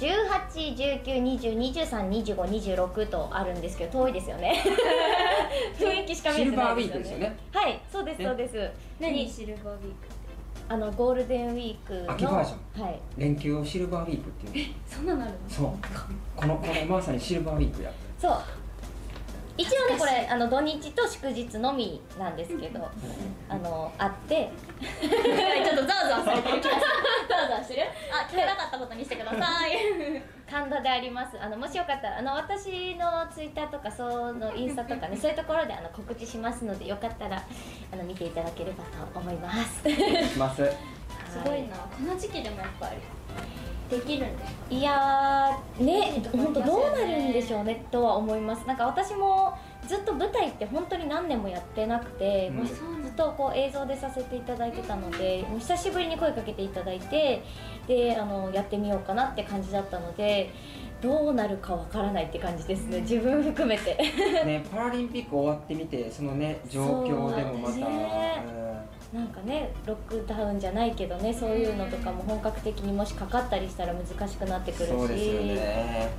[1.04, 4.60] 181920232526とあるんですけど遠いですよね。
[5.78, 7.36] 雰囲気しか見えてシルバーウィないですよねークですよね。
[7.54, 8.56] はいそうですねそうです。
[8.56, 8.62] に
[9.00, 9.30] 何？
[9.30, 9.86] シルバーウィーク？
[10.68, 13.00] あのゴールデンウィークの秋バージはい。
[13.18, 14.68] 連休をシルバーウィークっていう。
[14.88, 15.38] そんなのあるの？
[15.48, 15.70] そう。
[16.36, 17.92] このこのまさにシルバーウィークや。
[18.20, 18.38] そう
[19.58, 22.89] 一応ねこれあの土日と祝日のみなんですけど
[23.50, 24.50] あのあって。
[24.82, 26.82] ちょっとザワザワされてる気がする。
[27.30, 27.84] ザワザワしてる。
[28.12, 29.72] あ聞かなかったことにしてください。
[30.50, 31.38] 神田であります。
[31.41, 37.41] あのもしよかったらあの私のツイッターとかそのインスタとかねそういうところであの告知しますのでよかったら
[37.94, 39.89] あの見ていただければと思います。
[39.89, 40.70] します。
[41.30, 41.78] すごいな。
[41.78, 42.98] この時期でもやっぱり
[43.89, 48.67] できるんですかいやーね本当どうなるんでしょうねとは思います。
[48.67, 52.65] なんか私もずっと舞台って本当に何年もやってなくて、うん。
[52.65, 52.78] ずっ
[53.15, 57.43] とこう映像でさせていただいてたのでもう久しぶりに声かけていただいて
[57.88, 60.52] であのやってみようかなって感じだったので
[61.02, 63.95] どうなるかわからないって感じですね自分含めて。
[63.95, 67.76] ねパラリンピック終わってみてそのね状況でもまた、
[69.15, 74.89] なんかねロックダウンじゃないけどねそういうのとかも本格的にもしかかったりしたら難しくなってくるし。
[74.91, 76.10] そうですよね。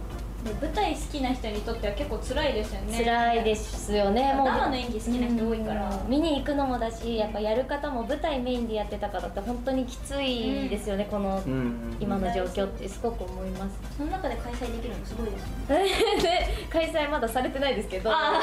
[0.61, 3.04] 舞台好きな人にとっては結構辛いですよね。
[3.04, 4.35] 辛いですよね。
[4.35, 5.88] もう生の演技好きな人多いから。
[5.88, 6.11] うん。
[6.11, 13.96] 見に行くのもだしやっぱやる方も舞台メインでやってた方って本当にきついですよね、このうんうん今の状況ってすごく思います。
[13.96, 16.22] その中で開催できるのすごいですね。
[16.22, 18.42] で 開催まだされてないですけどわかんない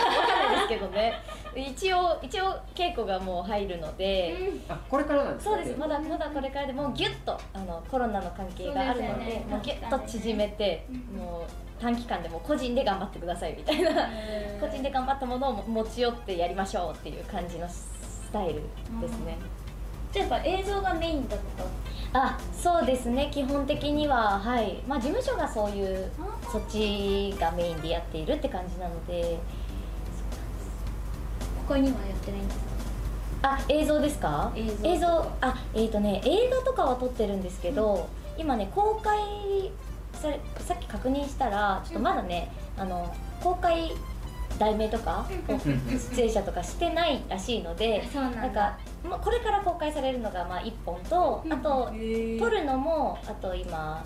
[0.56, 1.14] ですけどね。
[1.56, 4.36] 一応一応稽古がもう入るので、
[4.68, 5.56] あこれからなんですか？
[5.56, 5.80] そうです。
[5.80, 9.46] まだまだこれからでもうギュッとあのコロナの関係があるのでね。
[9.48, 11.20] もうギュッと縮めて、うん。
[11.20, 13.92] もう短期間でも個人で頑張ってくださいみたいな
[14.60, 17.86] 個人で頑張ったものを持ち寄ってやりましょうっていう感じのス
[18.32, 18.62] タイル
[19.02, 19.38] ですね、
[20.12, 21.40] じゃあやっぱ映像がメインだっ
[22.12, 22.20] た？
[22.20, 23.30] あそうですね。
[23.32, 24.82] 基本的にははい。
[24.88, 26.12] まあ事務所がそういう
[26.52, 29.40] そっちがメインでやっているって感じなので。
[31.68, 32.66] 他にはやってないんですか？
[33.44, 34.52] あ映像ですか？
[34.56, 35.08] 映像映像
[35.42, 39.72] あえっ、とね映画とかは撮ってるんですけど、今ね公開
[40.24, 43.92] されさっき確認したらちょっとまだね、あの公開
[44.58, 48.42] 題名とかを出演者とかしてないらしいので、そうなんだ。
[48.42, 51.92] なんかまあこれから公開されるのがまあ1本と、あと
[52.40, 54.04] 撮るのもあと今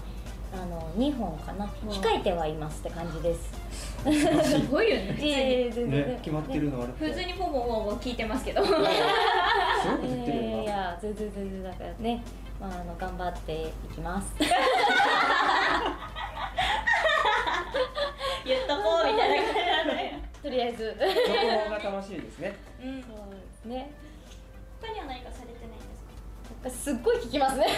[0.53, 1.67] あの2本かな。
[1.87, 3.51] 控えてはいますって感じです。
[4.49, 5.13] すごいよね。
[5.85, 6.93] ね決まってるのある。
[6.97, 8.65] 普通にポンポンポンポン聞いてますけど。
[8.65, 8.87] すごくい
[10.07, 12.23] 言ってる やいよなや全然全然だからね、
[12.59, 14.33] まあ、あの頑張っていきます。
[18.45, 20.95] 言っとこうみたいな感じなんだよとりあえず。
[20.97, 23.91] 続報が楽しいですねうんそうですね。
[24.81, 25.71] 他には何かされてないん
[26.63, 26.93] ですか？
[26.93, 27.67] すっごい聞きますね。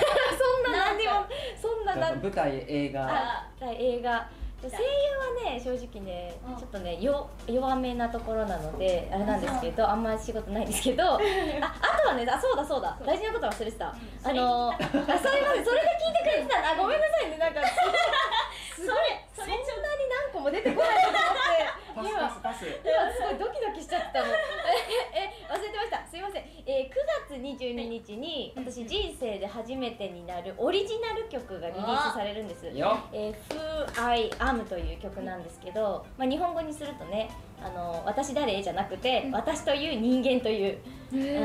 [0.63, 1.11] そんな何にも
[1.59, 4.29] そんな舞台映画あ映画。
[4.67, 6.57] 声優はね正直ねうん。
[6.57, 12.97] ちょっとねよ弱めなところなのであれなんですけどあんまり仕事ないんですけど ああとはねあそうだそうだ。
[13.05, 13.89] 大事なこと忘れてた、ん。
[13.89, 16.71] あのあそういうまでそれで聞いてくれてた。
[16.71, 17.37] あごめんなさいね。
[17.37, 18.95] なんかすごい。
[19.39, 22.15] それそんなに何個も出てこないと思って。
[22.19, 22.65] パスパスパス。
[22.65, 24.27] 今すごいドキドキしちゃったの。
[25.13, 26.05] ええ忘れてました。
[26.09, 26.93] すいません、えー、9
[27.27, 32.65] 月22日に私人生で初めてになるオリジナル曲がリリースされるんです。
[32.67, 37.29] よえー、Who I Am という曲なんですけど、まあ、日本語にするとね
[37.63, 38.61] あの私誰？
[38.63, 40.77] じゃなくて、私という人間という、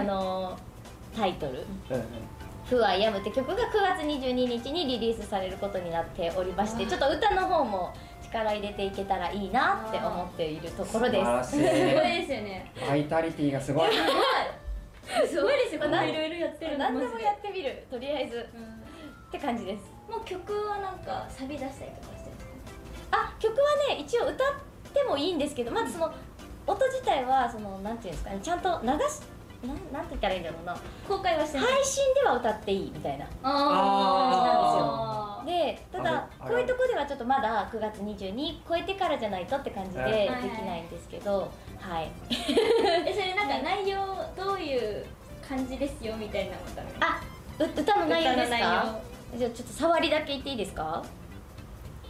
[0.01, 0.59] あの
[1.14, 1.64] タイトル。
[1.90, 2.05] うんうん
[2.71, 3.59] 「Who I Am」って曲が9
[3.99, 11.25] 月22日にリリースされることになっておりましてちょっと歌の方も力入れていけたらいいなって思っているところです。
[11.25, 11.51] 素晴らしい。
[11.51, 12.73] すごいですよね。
[12.88, 13.90] バイタリティがすごい。
[15.29, 15.57] すごい。
[15.59, 17.87] ですよこんなないろいろやってるの何でもやってみる。
[17.90, 18.37] とりあえず。
[18.37, 18.45] うん。
[18.45, 18.47] っ
[19.31, 19.83] て感じです。
[20.11, 22.13] もう曲はなんかサビ出したりとか
[23.48, 24.37] 曲はね一応歌っ
[24.92, 26.12] てもいいんですけどまずその
[26.66, 28.92] 音自体はそのなんていうんですかねちゃんと流し
[29.66, 30.76] なんなんて言ったらいいんだろうな。
[31.09, 31.72] 公開はしてない。
[31.72, 33.26] 配信では歌っていいみたいな。
[33.42, 35.46] あー。
[35.46, 36.50] でただあれあれ。
[36.50, 40.12] こういうとこではちょっとまだ9月22超えてからじゃないとって感じではい。
[40.12, 42.11] できないんですけどはい。
[42.28, 43.98] えそれなんか内容
[44.37, 45.07] どういう
[45.48, 47.20] 感じですよみたいなのだあ
[47.59, 48.98] う歌の内容ですか？
[49.37, 51.02] じゃあちょっと触りだけ言っていいですか？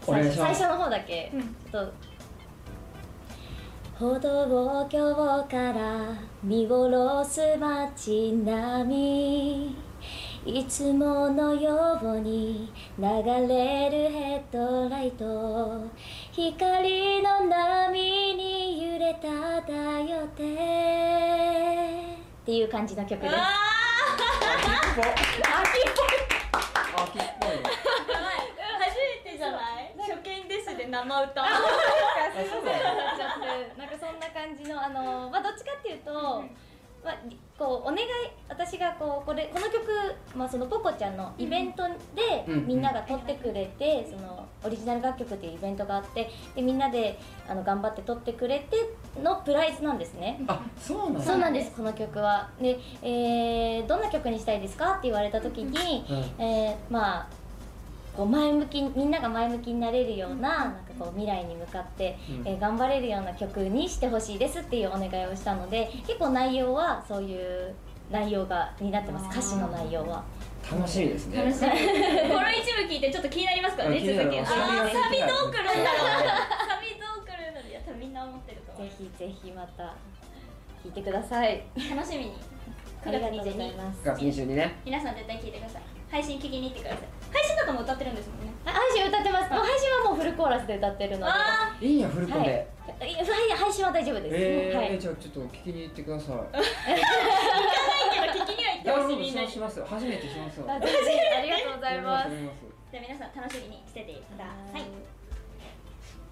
[0.05, 1.41] 最初の方だけ、うん。
[1.41, 1.93] ちょっと
[3.99, 5.15] 歩道橋
[5.49, 9.77] から見下ろす街並み。
[10.45, 15.83] いつものように流れるヘッドライト。
[16.33, 20.43] 光の波に揺れただよって。
[20.43, 20.47] っ
[22.45, 23.35] ていう感じの曲です。
[23.35, 23.39] あ
[24.55, 25.17] 秋っぽい秋
[25.89, 26.15] っぽい
[27.05, 27.63] 秋っぽいね
[30.65, 31.47] 初めてじゃない初見ですで生歌あ
[32.51, 32.79] そうだよ。
[33.17, 36.13] ちゃってなんかそんな感感じのあの、まあ、どっちかっていうと、
[37.03, 37.15] まあ、
[37.59, 37.99] こうお願い
[38.49, 39.81] 私がこうこれこの曲、
[40.35, 47.19] まあ、そのポコちゃんのイベントでうんみんなが撮ってくれて、そのオリジナル楽曲っていうイベントがあってでみんなで
[47.49, 48.77] あの頑張って撮ってくれて
[49.23, 50.41] のプライズなんですね。
[50.47, 51.21] あそうなんだ。
[51.23, 52.49] そうなんですこの曲は。
[52.61, 56.45] で、えーどんな曲にしたいですかって言われた時に、うん。
[56.45, 57.44] えーまあ
[58.17, 62.49] こう前向きにみんなが前向きになれるようななんかこう未来に向かって、うん。
[62.49, 67.75] えー頑張れるような曲にしてほしいですっていうお願いをしたので結構内容はそういう
[68.11, 69.27] 内容がになってます。
[69.39, 70.23] 歌詞の内容は。
[70.71, 71.45] 楽しみですね。
[71.45, 71.69] 楽しみ
[72.31, 73.85] この一部聞いてちょっと気になりますか？
[73.85, 76.09] らね続きあーサビがサビどう来るんだろう。
[76.65, 79.93] サビどう来るのいや多分みんな思ってると思ぜひぜひまた聴
[80.89, 81.63] いてください。
[81.77, 82.33] う楽しみに。
[83.05, 84.01] 9ありがとう月22ございます。
[84.03, 84.75] 9月22ね。
[84.85, 85.83] 皆さん絶対聞いてください。
[86.11, 87.01] 配信聞きに行ってください
[87.35, 88.55] 配信とかも歌ってるんですもんね。
[88.65, 91.33] あ配信歌ってますもう配信はもうフルコーラスで歌ってるので。
[91.35, 91.77] あ。
[91.81, 92.71] いいんやフルコはいで、
[93.03, 93.13] い。
[93.13, 93.25] や
[93.57, 94.99] 配信は大丈夫です、えーはい。
[94.99, 96.37] じゃあちょっと聞きに行ってください。
[96.37, 96.41] あ
[98.33, 99.51] けど聞きには行ってほしいみんなに。
[99.51, 100.67] しますよ初めてしますよ。
[100.71, 102.31] ありがとうございます。
[102.31, 102.63] やります。
[102.93, 104.85] じゃあ皆さん楽しみにしててください。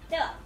[0.09, 0.37] では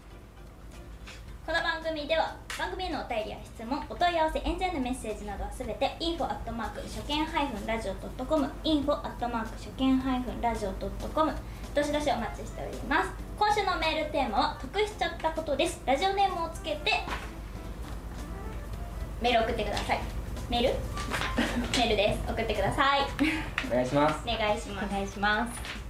[1.47, 11.33] この番組では番組へのお便りや質問お問い合わせ演者へのメッセージなどはすべて info アットマーク初見ハイフンラジオドットコム info アットマーク初見ハイフンラジオドットコム
[11.73, 13.11] どしどしお待ちしております。
[13.39, 15.81] 今週のメールテーマは得しちゃったことです。
[15.85, 16.91] ラジオネームをつけて
[19.21, 19.99] メール送ってください。
[20.49, 20.69] メール？
[21.79, 22.29] メールです。
[22.29, 23.01] 送ってください。
[23.71, 24.19] お願いします。
[24.27, 24.85] お願いします。
[24.85, 25.86] お願いします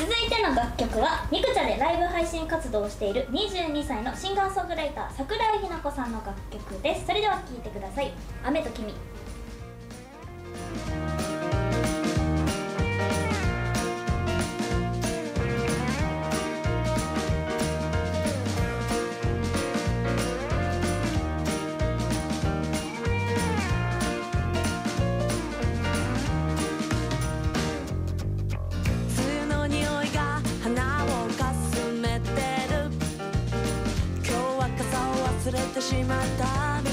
[0.00, 7.04] 続いての楽曲はニクチャでライブ配信活動をしている22歳のシンガーソングライター桜井日奈子さんの楽曲です。
[7.06, 8.10] それでは聴いてください
[8.42, 8.94] 「雨と君」
[35.50, 36.89] れてしまった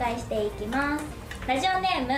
[0.00, 1.04] 介していきます。
[1.46, 2.08] ラジオネーム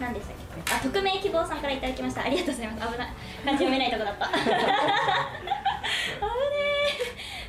[0.00, 0.74] 何でしたっけ？
[0.74, 2.22] あ匿名希望さんからいただきました。
[2.24, 2.92] ありがとうございます。
[2.94, 3.08] 危ない。
[3.44, 4.26] 漢字読めないとこだった。
[4.32, 4.40] 危ね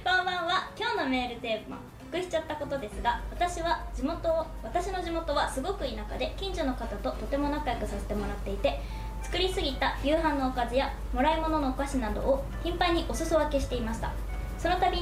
[0.04, 0.68] えこんばんは。
[0.78, 1.78] 今日のメールテーマ
[2.12, 8.82] 得しちゃったことですが私は地元を私の地元はすごく田舎で近所の方ととても仲良くさせてもらっていて
[9.24, 14.12] 作りすぎた夕飯のおかずやもらい物のお菓子などを頻繁にお裾分けしていました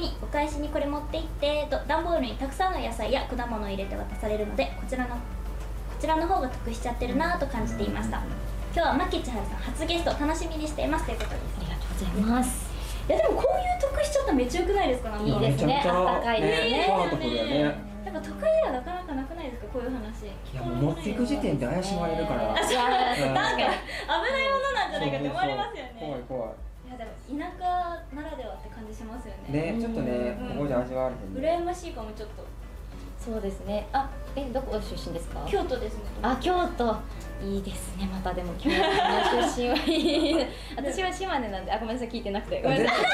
[0.00, 5.20] にお返しにこれ持って行ってと段ボールにたくさんの野菜や果物を入れて渡されるのでこちらのこ
[6.00, 8.22] ちらの方が得しちゃってるなぁと感じていました。
[8.72, 11.04] 今日は牧千春さん初ゲスト楽しみにしています。
[11.04, 12.70] ということですありがとうございます。
[13.08, 15.82] いやでもこういう得しちゃったらめっちゃよくないですかいいですね。
[15.84, 20.24] あったかいですねねなんか都会ではなかなかなくないですかこういう話。
[20.24, 22.48] いいやもう持っていく時点で怪しまれるから。
[22.48, 22.56] なん。
[22.56, 23.68] か危ないも
[24.64, 25.94] のなんじゃないかって思われますよね。
[26.00, 26.54] そうそう怖い怖
[26.88, 27.66] いやでも田舎
[28.14, 30.48] ならではって感じしますよいねねちょっとねうん。
[30.56, 31.60] ここじゃ味わわれへんね。
[31.60, 32.44] 羨ましいかもちょっと。
[33.18, 33.86] そうですね。
[33.92, 35.44] あえどこ出身ですか？
[35.46, 36.04] 京都ですね。
[36.22, 36.96] あ京都。
[37.42, 38.06] いいですね。
[38.10, 38.82] またでも京都の
[39.46, 40.46] 出身はいい。
[40.76, 41.72] 私は島根なんで。
[41.72, 42.62] あごめんなさい聞いてなくて。
[42.62, 43.04] ごめんなさい。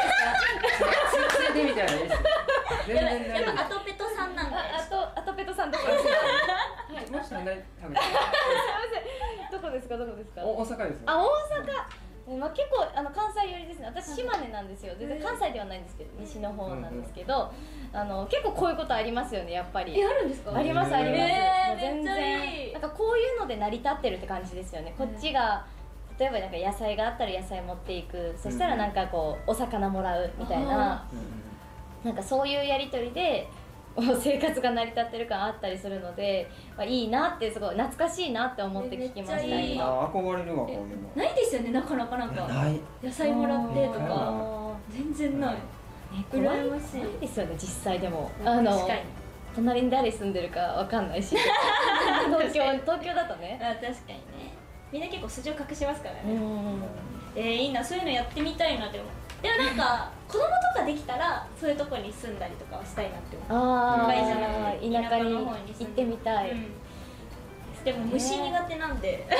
[1.54, 4.56] 全然や大丈っぱアトペトさんなんで。
[4.56, 6.10] ああとあとペトさんどこですか
[6.88, 7.64] 夫もし食べて。
[9.50, 9.96] どこですか？
[9.96, 10.42] どこですか？
[10.44, 11.02] お大阪ですよ。
[11.06, 11.26] あ大阪、
[12.26, 13.86] まあ、結構あの関西寄りですね。
[13.86, 14.92] 私島根なんですよ。
[14.98, 17.52] 全然関西ではないんですけど西の方なんですけど、
[17.92, 19.98] あの結構こういうことありますよねやっぱり。
[20.00, 20.52] えあるんですか？
[20.52, 22.72] ありますあります、えー全然。
[22.72, 25.64] なんかこういうので成り立ってるって感じですよね、こっちが
[26.18, 28.34] 例えばなんか野菜があったら野菜持っていく。
[28.36, 31.06] そしたらなんかこうお魚もらうみたいな、
[32.02, 33.48] なんかそういうやり取りで
[33.96, 39.78] 生活が成り立ってる感あったりするので、まあ、いいなってすごい懐かしいなって思って聞きましためっちゃいい。
[39.78, 41.08] 憧れるわこういうの。
[41.16, 42.46] ないですよねなかなかなんか。
[42.46, 42.80] ない。
[43.02, 43.98] 野菜もらってとか。
[44.08, 45.54] あ全然ない。
[45.54, 46.58] ーね怖い。
[46.58, 47.00] 羨ましい。
[47.00, 48.30] 怖いですよね実際でも。
[48.44, 49.00] あの確かに。
[49.54, 51.34] 隣に誰住んでるかわかんないし。
[52.26, 53.58] 東京東京だとね。
[53.62, 54.56] あ確かにね。
[54.92, 56.82] みんな結構素性隠しますからね、うん。
[57.34, 59.04] えー、いいなそういうのやってみたいなでも
[59.46, 60.44] でもなんか子供
[60.74, 63.58] とかできたらそういうとこに住んだりとかはしたいなって思う。
[63.58, 66.66] ああ田舎にの方に住ん行ってみたい、うん。
[67.84, 69.26] でも虫苦手なんで、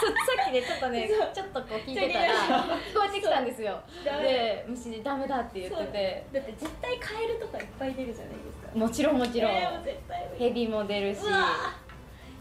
[0.00, 3.80] そさっきねちょっとねちょっとこう聞いてたら聞こえてきたんですよ。
[4.04, 6.26] で虫ダメだって言ってて。
[6.32, 8.78] だって絶対カエルとかいっぱい出るじゃないですか。
[8.78, 9.50] もちろんもちろん。
[9.50, 11.22] えーヘビも出るし。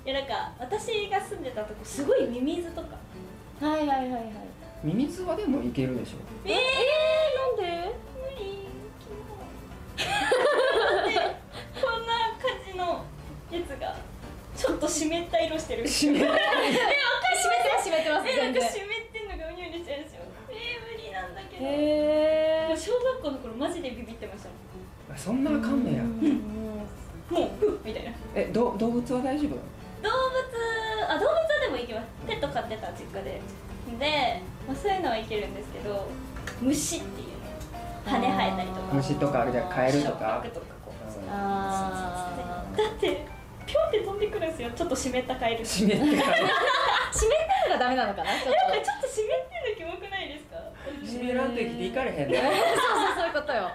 [0.04, 2.98] いやなんか私が住んでたとこすごいミミズとか。
[3.60, 4.24] はいはいはいはい
[4.84, 6.16] ミミズはでもいけるでしょ。
[6.46, 6.60] えー、な
[7.54, 7.56] ん
[7.86, 7.92] で？
[8.18, 8.68] 無 理
[9.98, 10.04] こ
[11.98, 13.06] んな感じの
[13.52, 13.96] やつが
[14.56, 15.88] ちょっと湿った色してる。
[15.88, 16.42] 湿えわかる
[16.74, 20.56] 湿ってます湿ってますえなんか全然湿ってんのがうにゅうにしちゃうんですよえー、
[20.92, 21.64] 無理なんだけど。
[21.66, 24.56] へもう小学校の頃マジでビビってましたも
[25.14, 26.04] あそんなあかんねや。
[26.04, 26.42] ん。
[27.30, 27.50] もう
[27.86, 28.12] みたいな。
[28.34, 29.52] えど動物は大丈夫？
[30.02, 30.18] 動物
[31.08, 32.08] あ動物はでもいけます。
[32.26, 33.40] ペット飼ってた実家で。
[34.00, 36.08] で、まあ、そういうのはいけるんですけど
[36.62, 37.34] 虫っていうね
[38.06, 38.94] 羽生えたりとか。
[38.94, 41.22] 虫とかあれじゃカエルと触か覚とかこう。
[41.22, 41.30] うん。
[41.30, 42.78] あー。
[42.78, 43.26] だって
[43.66, 45.66] ピョンって飛んでくるんですよちょっと湿ったカエル。
[45.66, 47.36] 湿ってから湿って
[47.68, 48.32] るのがダメなのかな？
[48.40, 50.56] ちょっなんかとちょっと湿ってんのキモくないですか？
[51.04, 52.40] 湿らんと生きていかれへんね。
[52.42, 52.52] そう
[52.96, 53.70] そうそういうことよ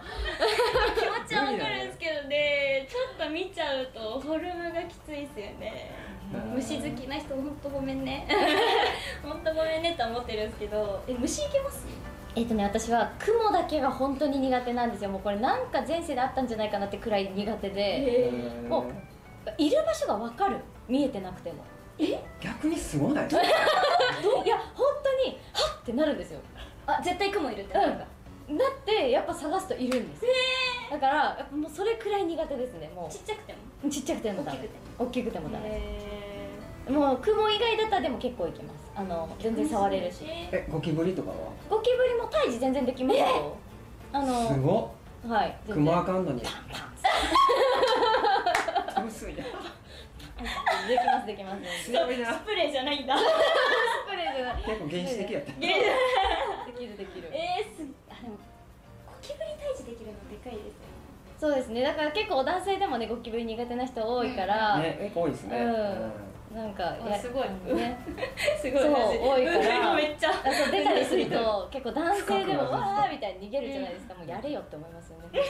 [1.52, 5.90] わかるんですけどねちょっと見ちゃうとフォルムがきついですよね。
[6.34, 8.26] うん虫好きな人本当ごめんね。
[9.22, 11.00] 本当ごめんねって思ってるんですけど。
[11.06, 11.86] え虫いけます？
[12.34, 15.10] えっとね私は雲だけが本当に苦手なんですよ。
[15.10, 18.28] もうこれなんか前世であったんじゃないかなってくらい苦手で。
[18.62, 18.84] うんも
[19.58, 20.56] いる場所が分かる。
[20.88, 21.64] 見えてなくても。
[22.40, 23.26] 逆にすごない？
[23.30, 23.40] いや
[24.74, 26.40] 本当にはっってなるんですよ。
[26.86, 27.98] あ絶対雲いるってなるん
[28.48, 30.22] だだってやっぱ探すといるんです。
[30.90, 33.58] だからやっぱもうそれくらい苦手ですねもちっちゃくても？
[33.84, 34.58] うちっちゃくてもダメ。
[34.58, 35.68] 大きくて大きくてもダメ。
[35.68, 38.76] へもう雲以外だったらでも結構いけます。
[38.94, 40.24] あの全然触れるし。
[40.24, 41.36] ええゴキブリとかは？
[41.68, 43.56] ゴキブリも退治全然できますよ。
[44.12, 44.92] あすの
[45.24, 45.48] ごはい。
[45.48, 46.42] っ全然熊あかんのに。
[49.08, 49.42] 薄いな。
[50.86, 51.90] できますできます。
[51.90, 52.32] 強いな。
[52.34, 53.16] スプレーじゃないんだ。
[53.16, 53.22] ス
[54.08, 54.62] プレーじゃない。
[54.62, 55.52] 結構原始的やった。
[55.52, 55.56] で
[56.78, 56.96] きる。
[56.96, 58.05] できるえー、すあ
[61.38, 61.82] そうですね。
[61.82, 65.58] だから結構男性でもねゴキブリ苦手な人多いから、ね結構多いですね。
[65.58, 66.56] うん。
[66.56, 67.48] なんかあすごい。
[67.74, 67.98] ね。
[68.56, 68.82] すごい。
[68.82, 69.90] そう多いから。
[69.90, 70.30] うんめっちゃ。
[70.30, 75.40] あそう出たりすると 結構男性でもわーみたいに逃げるじゃないですか、もうやれよって思いますよね。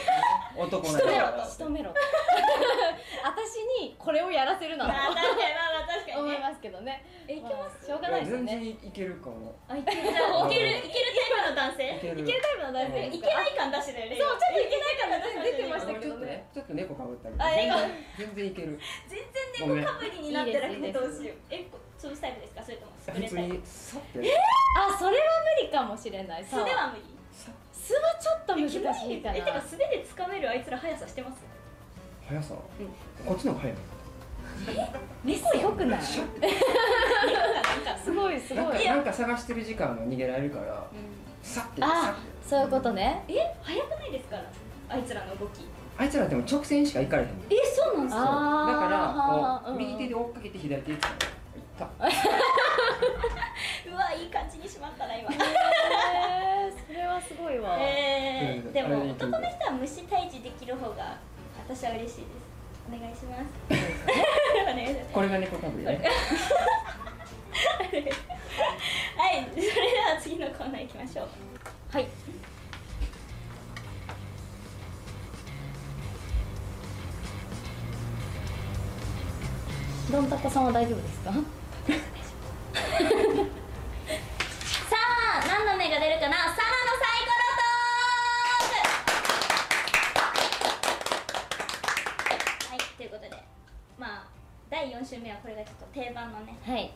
[0.57, 1.93] 男仕留めろ仕留めろ。
[3.23, 5.76] 私にこれをやらせるなあ確かにまあまあ。
[5.76, 5.76] 確
[6.19, 7.05] 思いますけどね。
[7.27, 7.83] えいけます？
[7.83, 9.55] あしょうがないですよ全然ねいけるかも。
[9.67, 10.11] あいけるじゃ
[10.43, 11.95] あいけるいけるタイプの男性？
[11.97, 12.21] いける。
[12.21, 14.17] いけるタイプの大生いけない感出してたよね。
[14.17, 17.77] そうちょっといけない感が出てましたちょっとけどねねちょっと猫かぶったりあ猫。
[18.17, 18.79] 全然いける。
[19.07, 21.37] 全然猫かぶりになってなくてどうしよう。
[21.49, 22.63] えこ潰すタイプですか？
[22.63, 24.21] それともスプタイプにさって
[24.77, 25.23] あそれは
[25.57, 26.45] 無理かもしれない。
[26.45, 27.03] 素では無理。
[27.33, 29.37] さ素はちょっと難しいかな。
[29.37, 31.41] えてか素手で掴めるあいつら速さしてます？
[32.27, 32.55] 速さ？
[33.25, 33.77] こっちの方が速い
[35.23, 35.99] 猫すごくない？
[36.01, 38.85] 猫がなんかすごいすごい。
[38.85, 40.87] なんか探してる時間が逃げられるから
[41.41, 43.23] さってさあってそういうことね。
[43.27, 44.35] え速くないですか？
[44.37, 44.43] ら
[44.89, 45.65] あいつらの動き。
[45.99, 48.21] あいつらでも直線しか行かれへんのえそうなんですか？
[48.21, 48.33] だか
[49.63, 51.15] らこう右手で追っかけて左手でつかむ
[51.59, 51.85] いった。
[53.91, 55.31] うわいい感じにしまったな今。
[55.31, 55.37] へー
[56.87, 57.75] それはすごいわ。
[57.79, 61.17] えー、でも男の人は虫退治できる方が
[61.67, 62.36] 私は嬉しいです
[62.87, 63.43] お願いします。
[63.69, 63.73] お
[64.73, 66.01] 願いしますこれが猫かぶりね。
[69.17, 71.27] はいそれでは次のコーナー行きましょう。
[71.91, 72.07] はい。
[80.11, 81.31] どんたこさんは大丈夫ですか？
[81.31, 81.37] さ
[85.43, 86.37] あ何の目が出るかな？
[86.37, 87.41] サナのサイコロ
[90.13, 90.29] トー
[92.63, 93.29] クはいということで
[93.97, 94.27] まあ
[94.69, 96.91] 第4週目はこれがちょっと定番のねはい。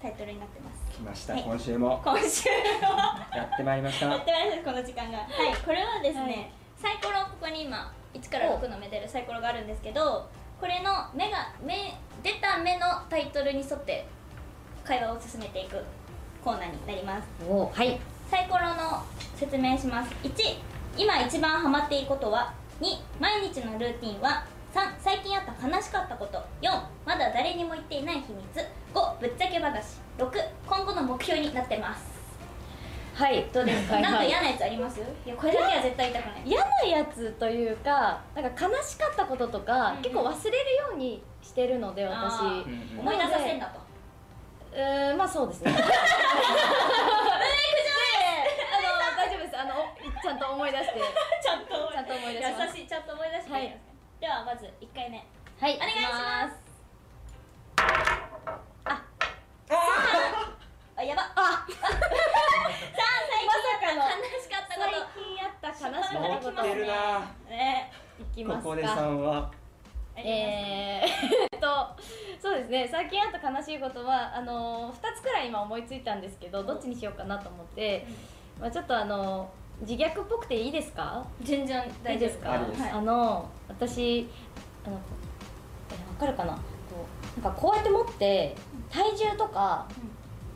[0.00, 0.96] タイトルになってます。
[0.96, 1.42] 来ましたはい。
[1.42, 2.00] 今週も。
[2.02, 4.06] 今週はやってまいりました。
[4.06, 5.18] やってまいりましたこの時間が。
[5.18, 5.28] はい。
[5.64, 6.50] これはですね、はい。
[6.76, 10.28] サイコロここに今1から6の目出るサイコロがあるんですけど
[10.60, 14.06] これの目が目出た目のタイトルに沿って
[14.84, 15.76] 会話を進めていく
[16.42, 17.28] コーナーになります。
[17.48, 17.66] お。
[17.66, 17.98] はい。
[18.30, 19.02] サイコロの
[19.36, 20.14] 説明します。
[20.22, 20.32] 1
[20.96, 22.86] 今一番ハマっていることは？2
[23.20, 24.44] 毎日のルーティンは？
[24.72, 26.38] 3最近あった悲しかったこと。
[26.62, 26.70] 4
[27.04, 28.38] まだ誰にも言っていない秘密。
[28.94, 29.98] 5ぶっちゃけ話。
[30.18, 30.30] 6
[30.66, 32.04] 今後の目標になってます。
[33.14, 33.44] はい。
[33.52, 34.12] どうですか、はいはい。
[34.12, 35.00] なんか嫌なやつあります？
[35.00, 36.42] いやこれだけは絶対言いたくない。
[36.44, 40.02] 嫌なやつというかなんか悲しかったこととか、うんうん。
[40.02, 42.14] 結構忘れるようにしてるので私。
[42.14, 42.64] あー。
[42.64, 43.00] うんうん。
[43.00, 43.80] 思い出させんだと。
[44.72, 45.72] うーんまあそうですね。
[45.74, 45.80] あの
[49.16, 49.58] 大丈夫です。
[49.58, 51.00] あのおちゃんと思い出して。
[51.42, 52.52] ちゃんとちゃんと思い出し優
[52.82, 53.89] しいちゃんと思い出してくれますね
[54.20, 55.16] ではまず1回目。
[55.16, 55.76] はい。
[55.76, 56.56] お願いします。
[60.98, 61.02] あ。
[61.02, 61.22] やば。
[61.34, 61.66] あ。
[61.66, 61.88] さあ
[63.30, 66.60] 最近まさかの悲しかった最こ近あった悲しかった持こと。
[66.60, 66.92] ってるな。
[67.44, 67.90] とね
[68.20, 68.62] いきますか。
[68.62, 69.50] ここでさんは。
[70.16, 71.66] えー、えっと
[72.42, 72.88] そうですね。
[72.90, 78.06] 最近あった悲しいことはあの2つくらい今思いついたんですけどどっちにしようかなと思って、
[78.60, 79.50] まあ、ちょっとあの
[79.82, 81.24] 自虐っぽくていいですか？
[81.42, 82.28] 全然い大丈夫。
[82.28, 82.38] いです。
[82.38, 82.60] かはい。
[82.90, 84.28] あの私
[84.84, 84.98] あの
[85.90, 86.52] え分かるかな？
[86.54, 86.60] こ
[87.38, 88.56] うなんかこうやって持って
[88.90, 89.86] 体重とか、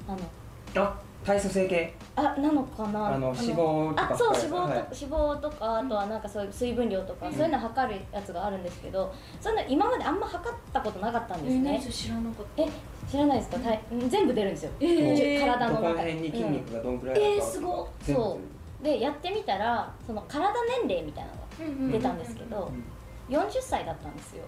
[0.09, 1.95] あのあ体組成計。
[2.17, 3.15] あなのかな？
[3.15, 4.73] あの脂肪とかあそう脂肪と、はい。
[4.73, 7.33] 脂肪とかあとはなんかそういう水分量とか、うん。
[7.33, 12.63] そういうの測るやつがあるんですけどそういうの今まであんま測ったことなかったんですね、知らなかった。
[12.63, 12.69] え
[13.11, 15.41] 知らないですか、体うん全部出るんですよ、えー。
[15.41, 17.29] 体の中どこの辺に筋肉がどんくらいあるか。
[17.29, 20.53] えーすごそうでやってみたらその体
[20.85, 22.71] 年齢みたいなのが出たんですけど、
[23.31, 24.45] 40歳だったんですよ。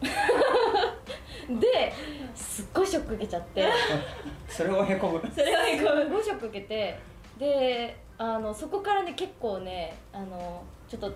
[1.60, 1.92] で
[2.34, 3.68] すっごいショック受けちゃって。
[4.48, 5.20] それをへこむ。
[5.34, 6.98] それはすごいショック受けて。
[7.36, 11.12] であのそこからね結構ねあのちょっと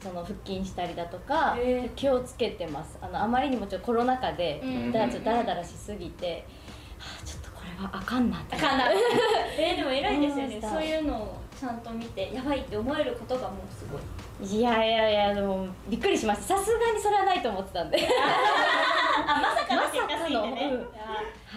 [0.00, 1.56] その腹筋したりだとか、
[1.94, 2.98] 気をつけてます。
[3.00, 6.44] あのあまりにもちょっとコロナ禍で、うんだちょっとダラダラしすぎて、
[6.98, 8.56] はあ、ちょっとこれはあかんなって。
[8.56, 8.90] かな。
[9.58, 10.58] えー、でも偉いですよね。
[10.60, 14.58] そういうのをちゃんと見てやばいって思えることがもうすごい。
[14.58, 17.98] いやいやいやでもびっくりしましたさすがにそれはないと思ってたんで。
[19.26, 20.42] あまさかの結果すぎてね、まさかの。
[20.44, 20.88] うん。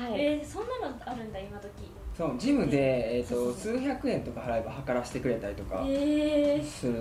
[0.07, 1.69] あはい、えー、そんなのあるんだ今時。
[2.17, 6.99] そうジムで、えー、と数百円とか払えば測らせてくれたりとかえー、するの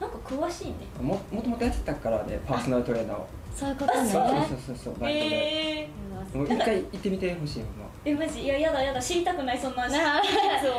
[0.00, 0.74] なんか詳しいね。
[1.00, 3.26] ももともとやってたからねパーソナルトレーナーを。
[3.54, 4.10] そういうことね。
[4.10, 4.36] そうそう
[4.66, 8.42] そうそうバイトで、えー、もう一回行ってみてほしいほんまえマジ？
[8.42, 9.00] いややだやだ。
[9.00, 10.22] 知りたくないそんななあ。
[10.62, 10.72] そう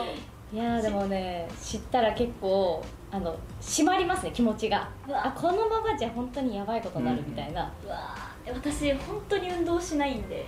[0.54, 4.88] いやーでもね知ったら結構あの締まりますね気持ちが。
[5.08, 5.26] うわ。
[5.28, 8.16] あこのままじゃ本当にやばいことになるみたいな、うわ。
[8.46, 10.46] ー私本当に運動しないんで。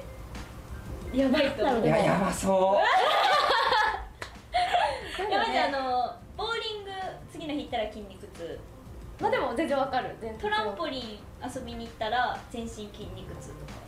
[1.11, 1.85] やばいと思う。
[1.85, 2.79] いややばそう。
[5.31, 6.91] やばいじゃんあのボーリング
[7.31, 8.59] 次の日行ったら筋肉痛。
[9.19, 10.15] まあでも全然わかる。
[10.39, 12.85] トランポリン遊びに行ったら全身筋
[13.15, 13.79] 肉痛とか。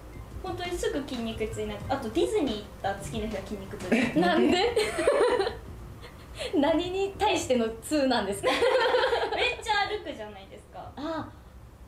[0.42, 3.88] 本当にすぐ筋肉痛になってあとディズニー行った次の日は筋肉痛。
[3.90, 4.14] で？
[4.20, 4.72] なんで？
[6.60, 8.50] 何に対しての2なんですか？
[9.36, 10.92] めっちゃ歩くじゃないですか。
[10.96, 11.28] あ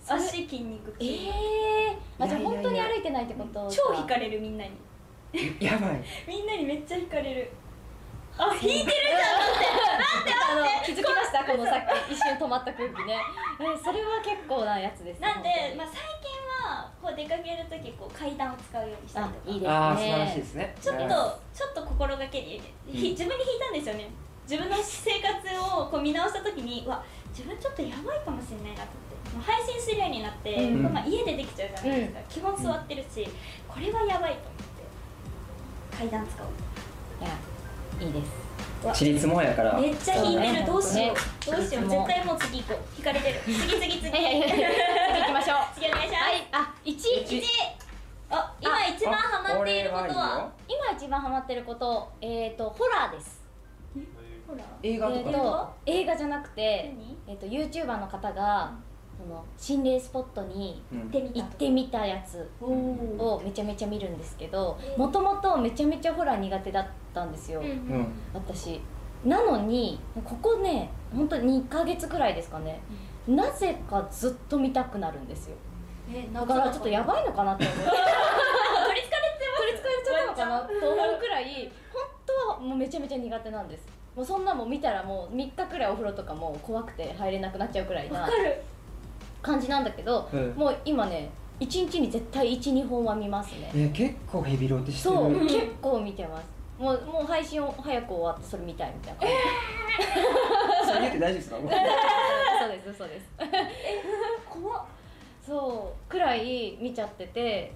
[0.08, 2.64] 足筋肉痛ええー、あじゃあいやいやいや。
[2.64, 3.68] 本当に歩いてないってこと？
[3.68, 4.72] か超引かれるみんなに。
[5.60, 6.02] やばい。
[6.28, 7.52] みんなにめっちゃ引かれる。
[8.38, 8.94] あ引いてる
[10.50, 11.04] あの気づ
[11.46, 13.20] このさっき一瞬止まった空気ね。
[13.60, 19.40] えそれは結構なやつですなんで、まあ、本最近はこう出かける時こう階段を使うようにしたりとか。
[19.46, 19.70] あいいですね。
[19.70, 20.76] ああ素晴らしいですね。
[20.82, 24.10] ちょっと、うんちょっと心がけに、ひ自分に引いたんですよね
[24.50, 25.30] 自分の生活
[25.78, 30.92] をこう見直した時にうわ自分ちょっとやばいかもしれないなと思ってもう配信するようになって、うん。
[30.92, 33.30] まあ、家でできちゃうじゃないですか、基本座ってるし、
[33.68, 34.64] これはやばいと思っ
[35.94, 36.50] て階段使おう
[37.24, 38.32] いやいいです。
[38.82, 39.80] 私立もんやから。
[39.80, 41.14] めっちゃ引いてる、どうしよう、ね。
[41.46, 41.90] どうしよう。
[41.90, 42.98] 絶対もう次行こう。
[42.98, 43.42] 引かれてる。
[43.46, 44.00] 次次次。
[44.00, 44.70] 次いやいやいや。
[45.14, 45.58] 次行きましょう。
[45.76, 46.48] 次お願いします、はい。
[46.54, 47.44] あ一一
[48.32, 50.52] あ今一番ハマっていることは？
[50.68, 53.40] 今一番ハマってることえっ、とホラーです
[54.84, 55.20] 映画とか。
[55.20, 57.18] えーと映画じゃなくて何？
[57.28, 58.74] えっ、と YouTuber の方が、
[59.18, 61.12] その心霊スポットにうん。
[61.12, 64.98] 行ってみたやつをめちゃめちゃ見るんですけどえー。
[64.98, 68.08] もともとめちゃめちゃホラー苦手だったんですよ、うんうん。
[68.34, 68.80] 私。
[69.26, 72.80] なのにここね本当に2ヶ月くらいですかね、
[73.28, 75.58] なぜかずっと見たくなるんですよ。
[76.10, 77.82] えだからちょっとやばいのかなって思って。
[78.90, 83.86] 取りつかれて取りつかれちゃったのかなと思うくらい本当はもうめちゃめちゃ苦手なんです
[84.20, 88.62] もうそんなもん見たらもう3日くらいお風呂とかもう怖くて入れなくなっちゃうくらいなわかる。
[89.42, 90.54] 感じなんだけど、うん。
[90.58, 91.30] もう今ね
[91.62, 93.72] 1日に絶対12本は見ますね。
[93.74, 95.16] え結構ヘビロテしてる。
[95.16, 95.48] そう、うん。
[95.48, 96.44] 結構見てます。
[96.78, 99.30] もうもう配信を早く終わってそれ見たいみたいな感
[100.86, 101.56] じ、それ言って大丈夫ですか？
[102.60, 103.26] そうですそうです
[104.50, 104.82] 怖っ。
[105.48, 107.74] そうくらい見ちゃってて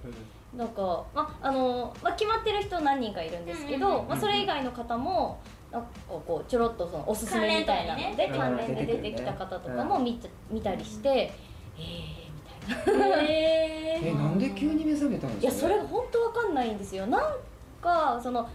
[0.54, 5.40] なんか、まあのまあ、決まってる人何人かいるんですけど、うんうんうんまあ、それ以外の方も
[5.74, 11.32] なんかこうちょろっとそのおすすめみたいなので関関連で出てきた方とかも見た見たりして、
[11.76, 13.16] えーみたいな。
[13.22, 15.68] ええなんで急に目覚めたんいですか？
[15.68, 17.08] やそれが本当わかんないんですよ。
[17.08, 17.22] なん
[17.82, 18.48] かその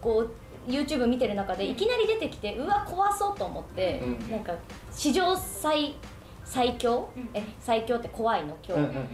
[0.00, 4.30] こう YouTube 見てる中でいきなり出てきてうわ怖そうと思って、うん。
[4.30, 4.54] なんか
[4.92, 5.96] 史上最
[6.44, 7.28] 最強、うん。
[7.34, 8.56] え最強って怖いの？
[8.62, 8.86] 今日、うん。
[8.86, 8.94] うん。
[8.94, 9.04] うん。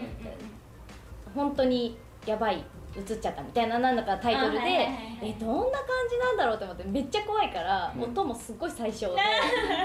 [1.34, 1.96] 本当に
[2.26, 2.62] やばい
[2.96, 5.18] 映っちゃったみたいななんだかタイトルで、あはいはいはいはい。
[5.22, 8.02] えどんな感じなんだろうと思ってめっちゃ怖いから、うん。
[8.04, 9.20] 音もすっごい最小で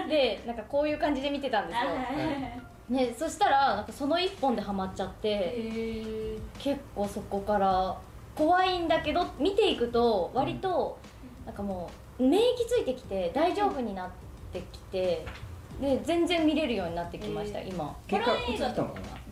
[0.10, 6.40] でなんかこういう感じで見てたんですよ、えね、そしたらなんかその一本でハマっちゃってー。
[6.60, 7.98] 結構そこから
[8.36, 10.98] 怖いんだけど見ていくと割と
[11.46, 11.90] なんかも
[12.20, 14.10] う免疫ついてきて大丈夫になっ
[14.52, 15.26] てきて
[15.82, 17.96] で全然見れるようになってきました、へ今。
[18.08, 19.00] 結果映ってたのかな？
[19.18, 19.23] え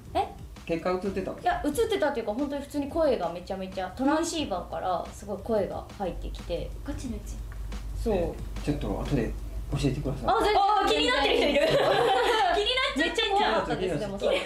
[0.72, 1.40] 結果映ってたの？
[1.40, 6.70] いや映ってたっていうか本当に普通に声がめちゃめちゃトランシーバーからすごい声が入ってきて。
[6.86, 7.36] ガチのうち
[8.02, 8.16] そう。
[8.16, 9.32] えちょっと後で
[9.72, 10.26] 教えてください。
[10.28, 10.62] あ全然。
[10.62, 11.36] あー気になってる。
[11.38, 11.76] 人いる気になっ
[12.96, 14.42] ちゃめっちゃ怖かったですでもそれ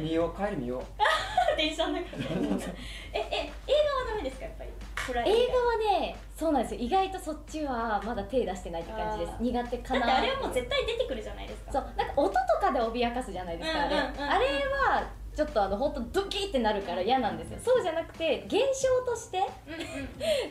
[0.00, 1.56] 見よう帰り見よう。
[1.56, 2.24] 電車の中で。
[3.12, 3.72] ええ映
[4.06, 4.44] 画はダメですか？
[4.44, 4.70] やっぱり。
[5.10, 5.32] 映画は
[5.98, 6.80] ねそうなんですよ。
[6.80, 9.36] 意外とそっちはまだ手出してないって感じです。
[9.40, 10.06] 苦手かな。
[10.06, 11.72] だってあれはもう絶対出てくるじゃないですか。
[11.72, 11.84] そう。
[11.96, 14.30] なんか音とかで脅かすじゃないですかあれ、うんうんうんうん。
[14.30, 15.02] あれは
[15.40, 17.58] ちょっとあの本当ドキってなるから嫌なんですよ。
[17.64, 18.60] そうじゃなくて現象
[19.10, 19.38] として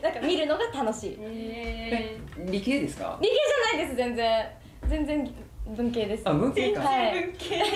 [0.01, 1.17] なんか見るのが楽しい。
[1.19, 2.17] え
[2.47, 3.19] 理系ですか？
[3.21, 4.49] 理系じゃないです全然。
[4.87, 5.31] 全然
[5.67, 6.23] 文系です。
[6.27, 6.81] あ文系か。
[6.81, 7.13] はい。
[7.21, 7.37] 文系。
[7.37, 7.69] ですよ何の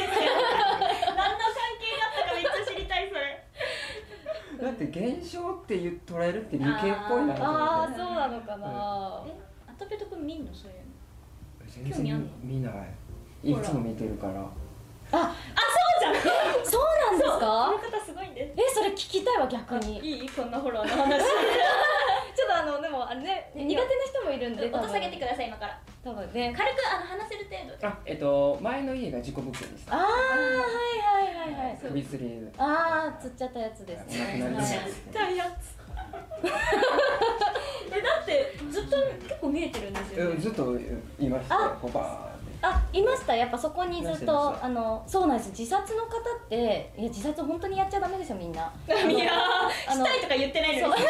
[1.14, 4.66] 関係があったかめっちゃ知りたいそれ。
[4.66, 6.74] だって現象って言う捉えるって理系っ
[7.08, 8.00] ぽいなとああ思って。
[8.00, 9.40] そうなのかな、え
[9.70, 10.52] アトペト君見んの？
[10.52, 11.92] そういうの。
[11.92, 12.74] 全興味あんの然見ない。
[13.52, 14.44] いつも見てるから。
[15.12, 15.36] あ
[16.04, 18.54] じゃんそうなんですこのか方すごいんです。
[18.58, 20.00] えそれ聞きたいわ逆に。
[20.00, 21.24] いいこんなホラーの話。
[22.36, 25.80] ちょっとあのでもあれね苦手な人もいるんで音下げてくだださい今から。
[26.04, 26.54] 多分ね。
[26.56, 27.88] 軽くあの話せる程度で。
[27.88, 31.78] あえっと前の家が事故物件でしたああはいはいはいはい。
[31.82, 34.40] 首吊りああ釣っちゃったやつですね。
[34.40, 35.84] なくなりたやつ。
[37.96, 40.76] えだってずっと結構見えてるんですよ、ね、えずっと
[41.20, 42.33] いましたあ
[42.94, 43.36] いました。
[43.36, 45.50] やっぱそこにずっとあのそうなんです。
[45.50, 48.72] 自殺の方っていや自殺本当にやっちゃダメですよみんな。
[48.88, 49.32] いや
[49.90, 50.94] したいとか言ってないのに。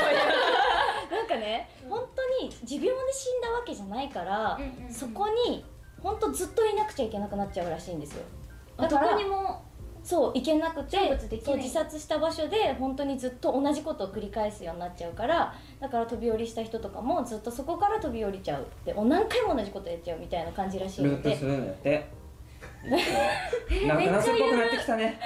[1.12, 4.94] なんかね本当に持病で死んだわけじゃないから、うんうんうん。
[4.94, 5.66] そこに
[6.02, 8.24] 本当ずっといなくちゃいけなくなっちゃうらしいんですよ。
[8.78, 9.62] あどだからこにも
[10.04, 10.98] そう行けなくて
[11.42, 18.68] そう自殺した場所で本当にずっと同じことを繰り返すようになっちゃうからだから飛び降りした人とかもずっとそこから飛び降りちゃう。
[18.86, 21.30] でお何回も同じことやっちゃうみたいな感じらしいので。
[21.30, 22.24] ループするんやって。
[23.88, 25.18] なんか夏っぽくなってきたね。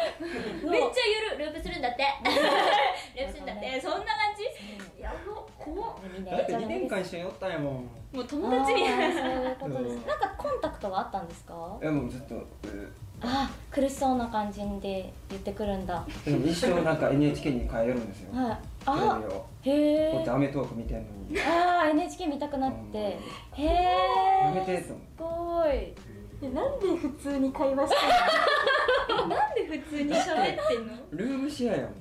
[0.64, 1.02] めっちゃ
[1.34, 1.46] ゆる。
[1.46, 2.04] ループするんだって。
[3.20, 3.82] ループするんだって。
[3.82, 4.06] そんな感
[4.38, 5.02] じ？
[5.02, 5.96] やば怖っ。
[5.96, 7.74] だって2やっちゃダメです年間一緒におったんやもん。
[8.14, 11.78] もう友達みたいなそういうことです、うんなんかコンタクトはあったんですか？
[11.82, 12.48] いやもうずっとう
[13.22, 15.96] あ苦しそうな感じで言ってくるんだ。
[15.96, 18.32] はいでも一生なんか NHK に通えるんですよ。
[18.32, 18.52] テレビ
[18.86, 19.46] あを。
[19.64, 21.40] へえこうやってアメトーーク見てんのに。
[21.42, 22.98] あー NHK 見たくなって。
[22.98, 23.18] へ
[23.58, 23.66] え
[24.46, 25.94] やめてすごい。
[26.40, 29.26] えなんで普通に会話してんの？
[29.26, 30.94] え なんで普通に喋ってんの？
[31.12, 31.92] うルームシェアやもん。
[31.92, 31.96] え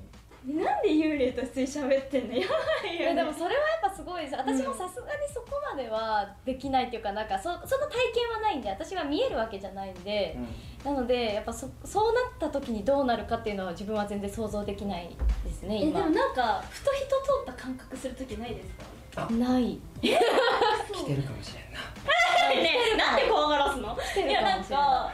[0.46, 2.34] なんで幽霊と普通に喋ってんの？
[2.36, 4.36] やばいよ、ね、いやでもそれはやっぱすごいです。
[4.36, 10.38] 私もさすがにそこまではできないっていうかなんかそその体験はないんで私は見えるわけじゃないんで、
[10.84, 15.98] なのでやっぱそそうなった時にどうなるかっていうのは自分は全然想像できないですね今。
[15.98, 18.68] えでもなんかふと人通った感覚する時ないです
[19.16, 19.28] か？
[19.32, 19.78] ない。
[20.00, 21.80] 来てるかもしれんな。
[22.62, 23.98] ねえなんで怖がらすの？
[24.28, 25.12] いやなんか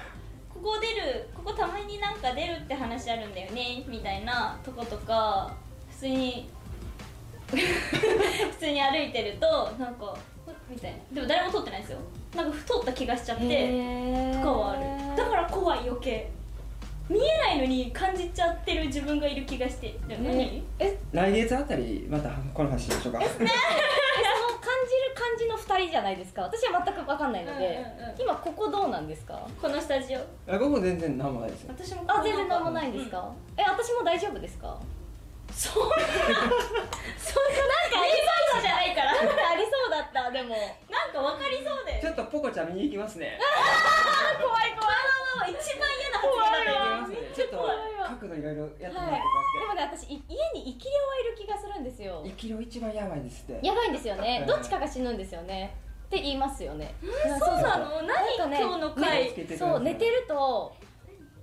[0.63, 5.53] ここ出るここたまになんか出るって話あるんだよねみたいなとことか
[5.91, 6.49] 普通に
[7.51, 7.57] 普
[8.59, 10.17] 通に歩いてるとなんか
[10.69, 10.99] みたいな。
[11.13, 11.99] でも誰も通ってないですよ。
[12.35, 15.17] なんか通った気がしちゃってとかはある。
[15.17, 16.31] だから怖い余計。
[17.09, 19.99] 見えないのに感じちゃってる自分がいる気がして。
[20.09, 20.63] でも何？
[20.79, 20.97] え？
[21.13, 23.21] 来月あたりまたこの話しましょうか
[24.93, 26.43] る感じの2人じゃないですか。
[26.43, 27.67] 私は全く分かんないので、
[27.99, 29.47] うんうんうん今ここどうなんですか？
[29.61, 30.19] このスタジオ。
[30.21, 31.75] あ僕も全然何もないですよ。
[31.77, 34.79] 私もあ全然何もないんですか、え私も大丈夫ですか？
[35.53, 38.17] そんなそんななんかあり
[38.51, 39.13] そうじゃないから。
[39.13, 40.57] なんかありそうだったでも。
[40.89, 42.01] なんかわかりそうで。
[42.01, 43.39] ちょっとポコちゃん見に行きますね。
[44.41, 44.81] 怖い怖い。
[44.81, 47.57] わわわ一番嫌な発言だったねちょっと
[48.21, 49.29] 角度いろいろやってもらってこ
[49.61, 52.23] でもね私い家に生き量はいる気がするんですよ。
[52.25, 53.67] 生き量一番やばいですって。
[53.67, 54.39] やばいんですよね。
[54.41, 55.77] うんどっちかが死ぬんですよね。
[56.07, 56.95] って言いますよね。
[57.39, 60.75] そうなの何今日の回そう寝てると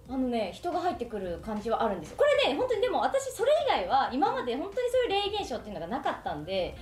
[0.09, 2.17] あのね人が入ってくる感じはあるんですよ。
[2.17, 6.75] これね本当にでも私それ以外は今まで本当にそういう霊現象っていうのがなかったんで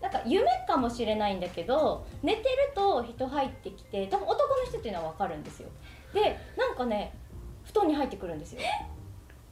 [0.00, 5.68] なんか夢かもしれないんだけど寝てると人入ってきて多分男の人っていうのは分かるんですよ。
[6.12, 7.14] でなんかね
[7.64, 8.60] 布団に入ってくるんですよ。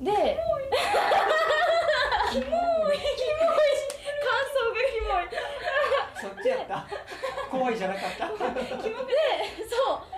[0.00, 0.20] でキモい。
[2.32, 2.46] キモい。
[2.48, 2.56] 感想
[4.74, 5.22] がキモい。
[6.20, 6.84] そっちやった。
[7.48, 8.26] 怖いじゃなかった。
[8.26, 8.46] でそう。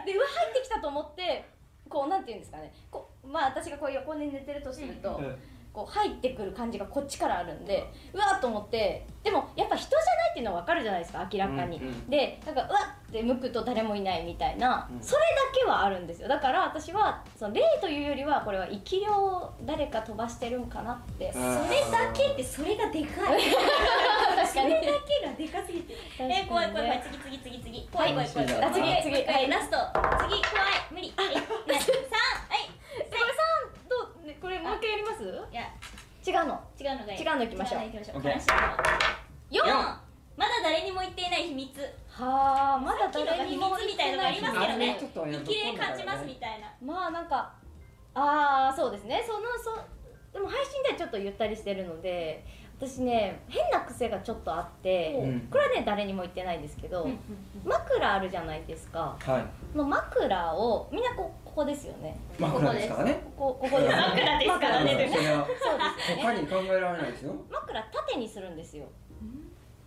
[0.07, 1.45] でうわ入ってきたと思って
[1.93, 2.73] こうなんていうんですかね。
[2.91, 5.37] こうまあ私がこう横に寝てるとすると、うん。
[5.73, 15.03] こう入ってくる感じがこっちからあるんでうわっと思ってでもやっぱ人じゃないっていうのは分かるじゃないですか明らかに、うんうんでなんかうわって向くと誰もいないみたいな、うん。
[15.03, 16.29] それだけはあるんですよ。
[16.29, 21.31] だから私はその霊というよりはこれは生き量誰か飛ばしてるんかなって。
[21.33, 23.43] それだけってそれがでかい。
[24.35, 24.75] 確かに。
[24.75, 25.95] それだけがでかすぎて。
[26.27, 27.03] ねえー怖い怖い怖い。
[27.03, 27.89] 次次次次。
[27.93, 28.49] 怖い怖い怖い。
[28.49, 29.15] 怖いあ次はい次。
[29.15, 29.51] はい。
[29.51, 29.77] ラスト。
[29.77, 30.43] 次怖い。
[30.91, 31.13] 無理。
[31.15, 31.35] はい。
[31.37, 31.77] ね 三。
[31.77, 32.73] はい。
[32.97, 35.69] これさんどう、ね、これもう一回やりますいや
[36.25, 36.61] 違うの。
[36.79, 37.17] 違うのがい？
[37.17, 37.83] い違うの行きましょう。
[37.83, 38.21] 違うの行きましょう。
[38.21, 38.55] OK 悲しいの
[39.51, 39.75] 四四
[40.35, 41.69] まだ誰にも言っていない秘密。
[42.09, 43.93] はあまだ誰にも秘密。
[43.93, 44.91] みたいのがありますけどね。
[44.91, 47.53] あれちょっとやると生き霊感じますみたいなまあなんか
[48.15, 49.23] ああそうですね。
[49.27, 49.77] そのそ
[50.33, 52.47] でも配信ではちょっとゆったりしてるので
[52.85, 55.41] 私ね変な癖がちょっとあって、うん。
[55.51, 57.09] これはね誰にも言ってないんですけど、
[57.65, 59.17] 枕あるじゃないですか。
[59.21, 59.43] はい。
[59.73, 62.19] この枕をみんなこここですよね。
[62.41, 63.23] 枕ですからね。
[63.37, 63.95] ここここです。
[63.97, 64.91] 枕ですからね。
[64.91, 66.23] そうですね。
[66.23, 67.35] 他に考えられないですよ。
[67.51, 68.87] 枕縦にするんですよ。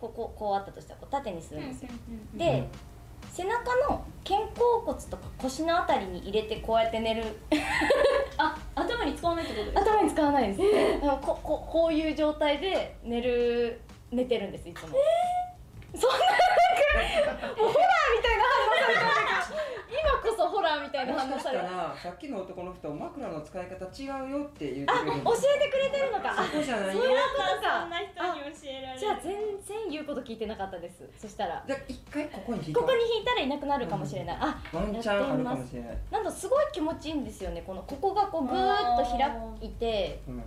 [0.00, 1.88] こここうあったとしたらこう縦にするんですよ、
[2.32, 2.68] うんで
[3.36, 7.22] 背中の肩甲骨とか腰のあたりに入れてこうやって寝る。
[8.38, 9.90] あ頭に使わないってことですか？
[9.92, 10.60] 頭に使わないです、
[11.02, 13.80] あのこここういう状態で寝る
[14.10, 14.88] 寝てるんですいつも、
[15.94, 16.16] そんな
[17.26, 19.00] なんかもうホラーみたいな反応された
[20.46, 26.30] んだけど今こそホラーみたいなもしかした反応されたらさっきの男の人枕の使い方違うよって言ってあくれる教えてくれてるのか。
[26.32, 27.80] あそこじゃないよそういうことか。
[27.80, 29.32] そんな人に教えられるじゃあ全
[29.66, 31.02] 然言うこと聞いてなかったです。
[31.18, 31.64] そしたら。
[31.66, 32.80] じゃあ一回ここに引いた。
[32.80, 35.98] ここに引いたらいなくなるかもしれない、あワンチャンあるかもしれない。
[36.10, 39.30] なんかすごい気持ちいいんですよねこのここがこうぐーっと開
[39.60, 40.42] いてうん。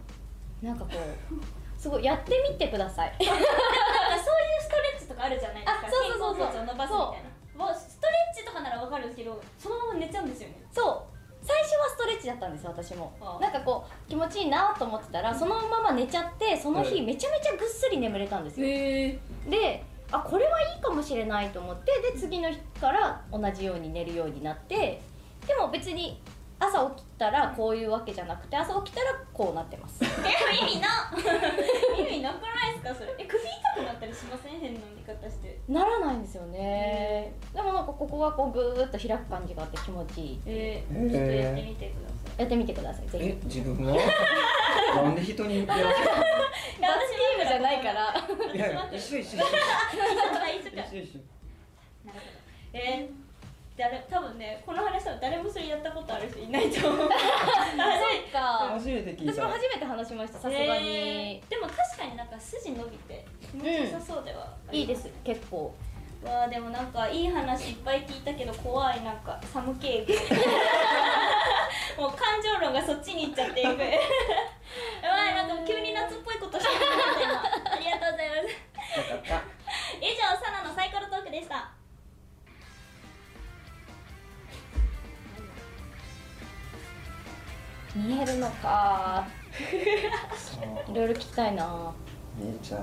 [0.61, 3.15] なんかこうすごいやってみてください。
[3.23, 5.79] なんかそういうストレッチとかあるじゃないですか。
[5.87, 6.65] あそうそうそうそう。
[6.65, 7.29] 伸ばすみたいな。
[7.29, 10.55] わストレッチとかならわかるんですけどそのまま寝ちゃうんですよね。
[10.71, 11.19] そう。
[11.41, 13.11] 最初はストレッチだったんですよ私も。
[13.41, 18.67] なんかこう気持ちいいなと思ってたらそのまま寝ちゃってその日うんめちゃめちゃぐっすり眠れたんですよ。
[18.67, 19.19] へえ。
[19.49, 25.01] であこれはいいかもしれないと思ってで次の日から同じように寝るようになって
[25.47, 26.21] でも別に
[26.59, 29.99] 朝起きたらこういうわけじゃなくて朝起きたらこうなってます。
[30.01, 30.11] でも
[30.61, 31.09] 意味な
[31.97, 33.15] 意味なくないですかそれ。
[33.17, 34.59] え首痛くなったりしません？
[34.59, 35.57] 変な寝方して。
[35.69, 37.33] ならないんですよね。
[37.53, 42.39] でもなんかここがこうぐーっと開く感じがあって気持ちいいえー、ちょっとやってみてください。
[42.41, 43.95] やってみてくださいぜえひ自分は
[45.03, 45.93] なんで人にやらせ いや
[46.89, 48.13] 罰ゲームじゃないから。
[48.53, 49.45] いや一緒一緒一緒。
[50.59, 51.19] 一緒一緒一緒。
[52.05, 52.31] なるほど。
[52.73, 53.28] えー
[53.79, 57.09] 誰多分ねこの話多分誰もそれやったことある人いないと思う。
[57.09, 57.15] 初
[57.77, 58.39] めてか。
[58.75, 64.75] 初めて聞い私たも初めて話しましたさすがに、えーでも確かになんか筋伸びて気持ちよさそうではあります。
[64.75, 65.73] いいです結構。
[66.23, 69.87] わあでもなんかいい話いっぱい聞いたけど怖いなんか寒気
[71.97, 73.69] もう感情論がそっちに行っちゃっていく。
[73.69, 77.41] やばいなんか急に夏っぽいことしてるみたいな
[77.73, 78.99] ありがとうございます。
[78.99, 79.41] よかった。
[80.05, 81.69] 以上サナのサイコロトークでした
[87.95, 89.25] 見えるのか。
[90.91, 91.91] いろいろ聞きたいな。
[92.37, 92.81] 見えちゃう。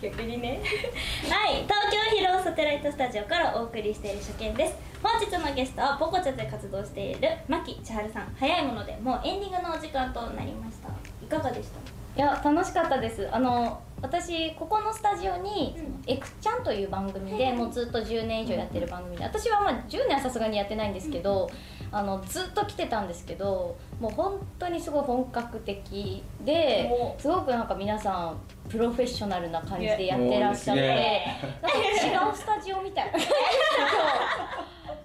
[0.00, 0.60] 逆にね。
[1.28, 1.62] はい。
[1.62, 4.74] 東京広尾サテライトスタジオからお送りしている初見です。
[5.02, 8.36] 本日のゲストはポコチャで活動している牧千春さん。
[8.38, 10.88] 早いものでもうエンディングのお時間となりました。
[11.24, 12.22] いかがでした？
[12.22, 13.28] いや楽しかったです。
[13.32, 19.24] あの私ここのスタジオにうん「エクちゃん」という番組でもうずっと10年以上やってる番組で。
[19.24, 21.50] 私はまあ10年はさすがにやってないんですけど、
[21.92, 27.14] あのずっと来てたんですけどもう本当にすごい本格的でお。
[27.18, 31.26] すごくなんか皆さんプロフェッショナルな感じでやってらっしゃって
[31.62, 33.12] なんか違うスタジオみたい。
[33.12, 33.18] な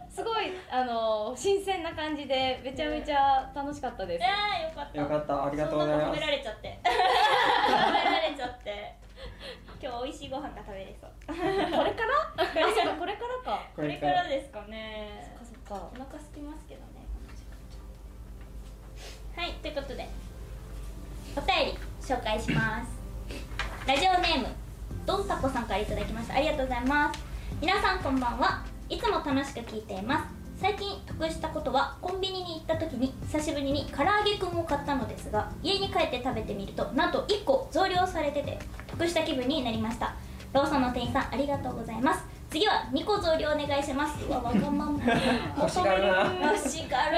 [0.10, 4.26] すごいあの新鮮な感じでめちゃめちゃ楽しかったです。
[4.26, 5.00] えー、よかった。
[5.00, 6.06] よかったありがとうございます。
[6.06, 6.80] そんな褒められちゃって。
[6.84, 8.96] 褒められちゃって。
[9.82, 11.12] 今日美味しいご飯が食べれそう。
[11.28, 11.38] これ
[11.92, 12.44] から？
[12.44, 13.66] あそうかこれからか。
[13.74, 15.31] これからですかね
[15.72, 17.08] かお腹空きますけどね
[19.38, 20.10] はいということで
[21.38, 22.92] お便り紹介します。
[23.88, 24.48] ラジオネーム
[25.06, 26.36] どんたこさんからいただきました。
[26.36, 27.20] ありがとうございます。
[27.62, 28.66] 皆さんこんばんは。
[28.90, 30.26] いつも楽しく聞いています。
[30.60, 40.16] 最近得したことはコンビニに行った時に久しぶりに唐揚げくんを買ったのですが家に帰って食べてみるとなんと1個増量されてて得した気分になりました。
[40.52, 42.31] ローソンの店員さんありがとうございます。
[42.52, 44.26] 次は2個増量お願いします。
[44.26, 45.00] うわわがまま。
[45.58, 46.52] 欲しがるな。
[46.52, 47.18] 欲しがる。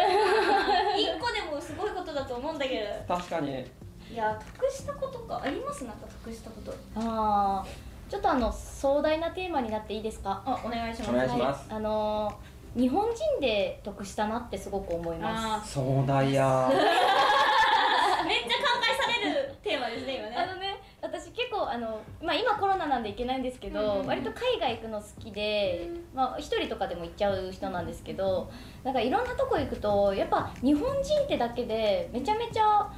[0.95, 3.15] 1個でもすごいことだと思うんだけど。
[3.15, 3.65] 確かに。
[4.11, 5.85] いや得したことかあります？
[5.85, 6.71] なんか得したこと。
[6.95, 10.43] あーちょっとあの壮大なテーマになっていいですか？
[10.45, 11.09] あお願いします。
[11.09, 11.65] お願いします。
[11.69, 24.07] あのー日本人で得したなってすごく思いまあ壮大や ーめっちゃ考えされるテーマですね今ねすあのね私結構あの、まあ、今コロナなんで行けないんですけど、うんうんうん。
[24.07, 28.51] 割と海外行くの好きで、まあ、一人とかでも行っちゃう人なんですけど
[28.83, 32.91] なんかいろんなとこ行くとやっぱ日本人ってだけでめちゃめちゃ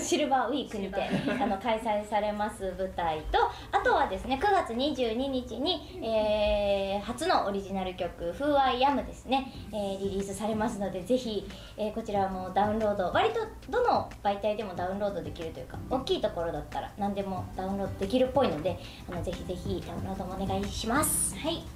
[0.00, 1.08] シルバーウィークにて
[1.40, 3.38] あの開催されます舞台と
[3.72, 11.46] あとはですね9月22日に、えー初のオリジナル曲「Who I Am」ですね、えーリリースされますのでぜひ、
[11.76, 18.78] えーこちらもダウンロード割とどの媒体でもダウンロードできるというか大きいところだったら何でもダウンロードできるっぽいので
[19.10, 21.36] あのぜひぜひダウンロードもお願いします。
[21.38, 21.75] はい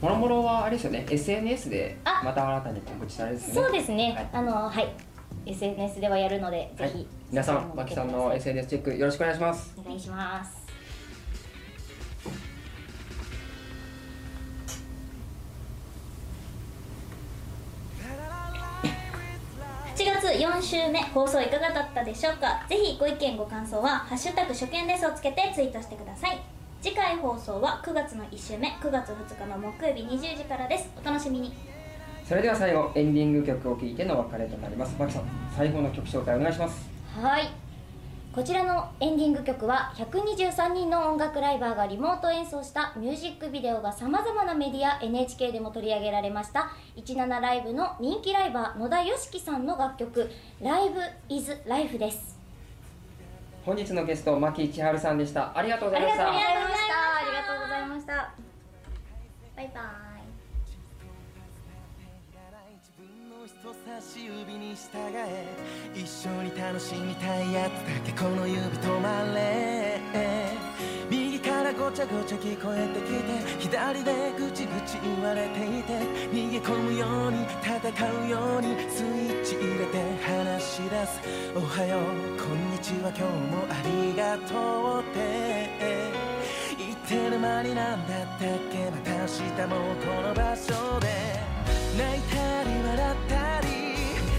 [0.00, 2.22] もろもろはあれですよね SNS であ。
[2.24, 3.54] また新たに告知されるんですね。
[3.54, 4.28] そうですね、はい。
[4.32, 4.88] あのはい。
[5.46, 6.88] SNS ではやるので、はい。
[6.90, 7.06] ぜひ。
[7.30, 9.74] 皆さそちらもんマキさんの SNS チェックよろしくお願いします。
[9.78, 10.58] お願いします。
[20.28, 22.64] 4週目放送いかがだったでしょうか？
[22.68, 26.38] ぜひご意見ご感想は「ハッシュタグ初見です」をつけてツイートしてください
[26.80, 30.88] 次回放送は9月の1週目9月2日の木曜日20時からです。
[30.96, 31.52] お楽しみに。
[32.24, 34.94] それでは最後エンディング曲を聴いてのお別れとなります。
[34.96, 35.22] マキさん
[35.56, 36.88] 最後の曲紹介お願いします。
[37.20, 37.50] はい。
[38.32, 50.30] こちらのエンディング曲は123人の音楽ライバーがリモート演奏したミュージックビデオがさまざまなメディア NHK でも取り上げられました17ライブの人気ライバー野田佳樹さんの楽曲
[50.62, 52.37] 「Live is Life」です
[53.68, 55.52] 本日のゲスト牧千春さんでした。
[55.54, 56.30] ありがとうございました。
[56.30, 56.94] ありがとうございました。
[57.20, 58.32] ありがとうございました。
[59.56, 59.84] バイバイ。
[63.46, 65.44] 人差し指に従え
[65.94, 70.00] 一緒に楽しみたいやつだけこの指止まれ。
[71.10, 71.27] 右
[71.68, 75.98] からごちゃごちゃ聞こえてきて左でぐちぐち言われていて
[76.32, 77.78] 逃げ込むように戦
[78.24, 81.20] うようにスイッチ入れて話し出す。
[81.54, 82.00] おはよう
[82.40, 86.08] こんにちは今日もありがとうって。
[86.78, 91.06] 言ってる間になんだったっけまた明日もこの場所で。
[91.98, 93.66] 泣いたり笑ったり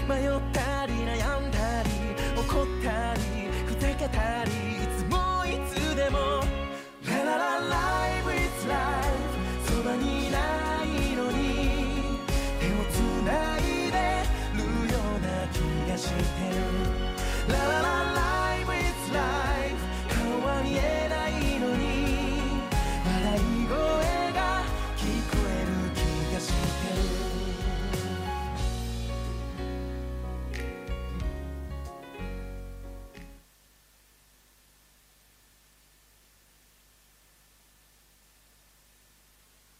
[0.08, 1.90] 迷ったり悩んだり
[2.36, 3.20] 怒ったり
[3.66, 6.39] ふざけたりいつもいつでも
[7.36, 8.74] ラライブ is ー
[9.64, 10.38] そばにいな
[10.84, 12.18] いのに
[12.58, 13.60] 手をつない
[13.90, 13.96] で
[14.54, 14.58] る
[14.92, 15.56] ような気
[15.90, 16.14] がして
[16.50, 16.56] る。
[17.48, 18.72] ララライブ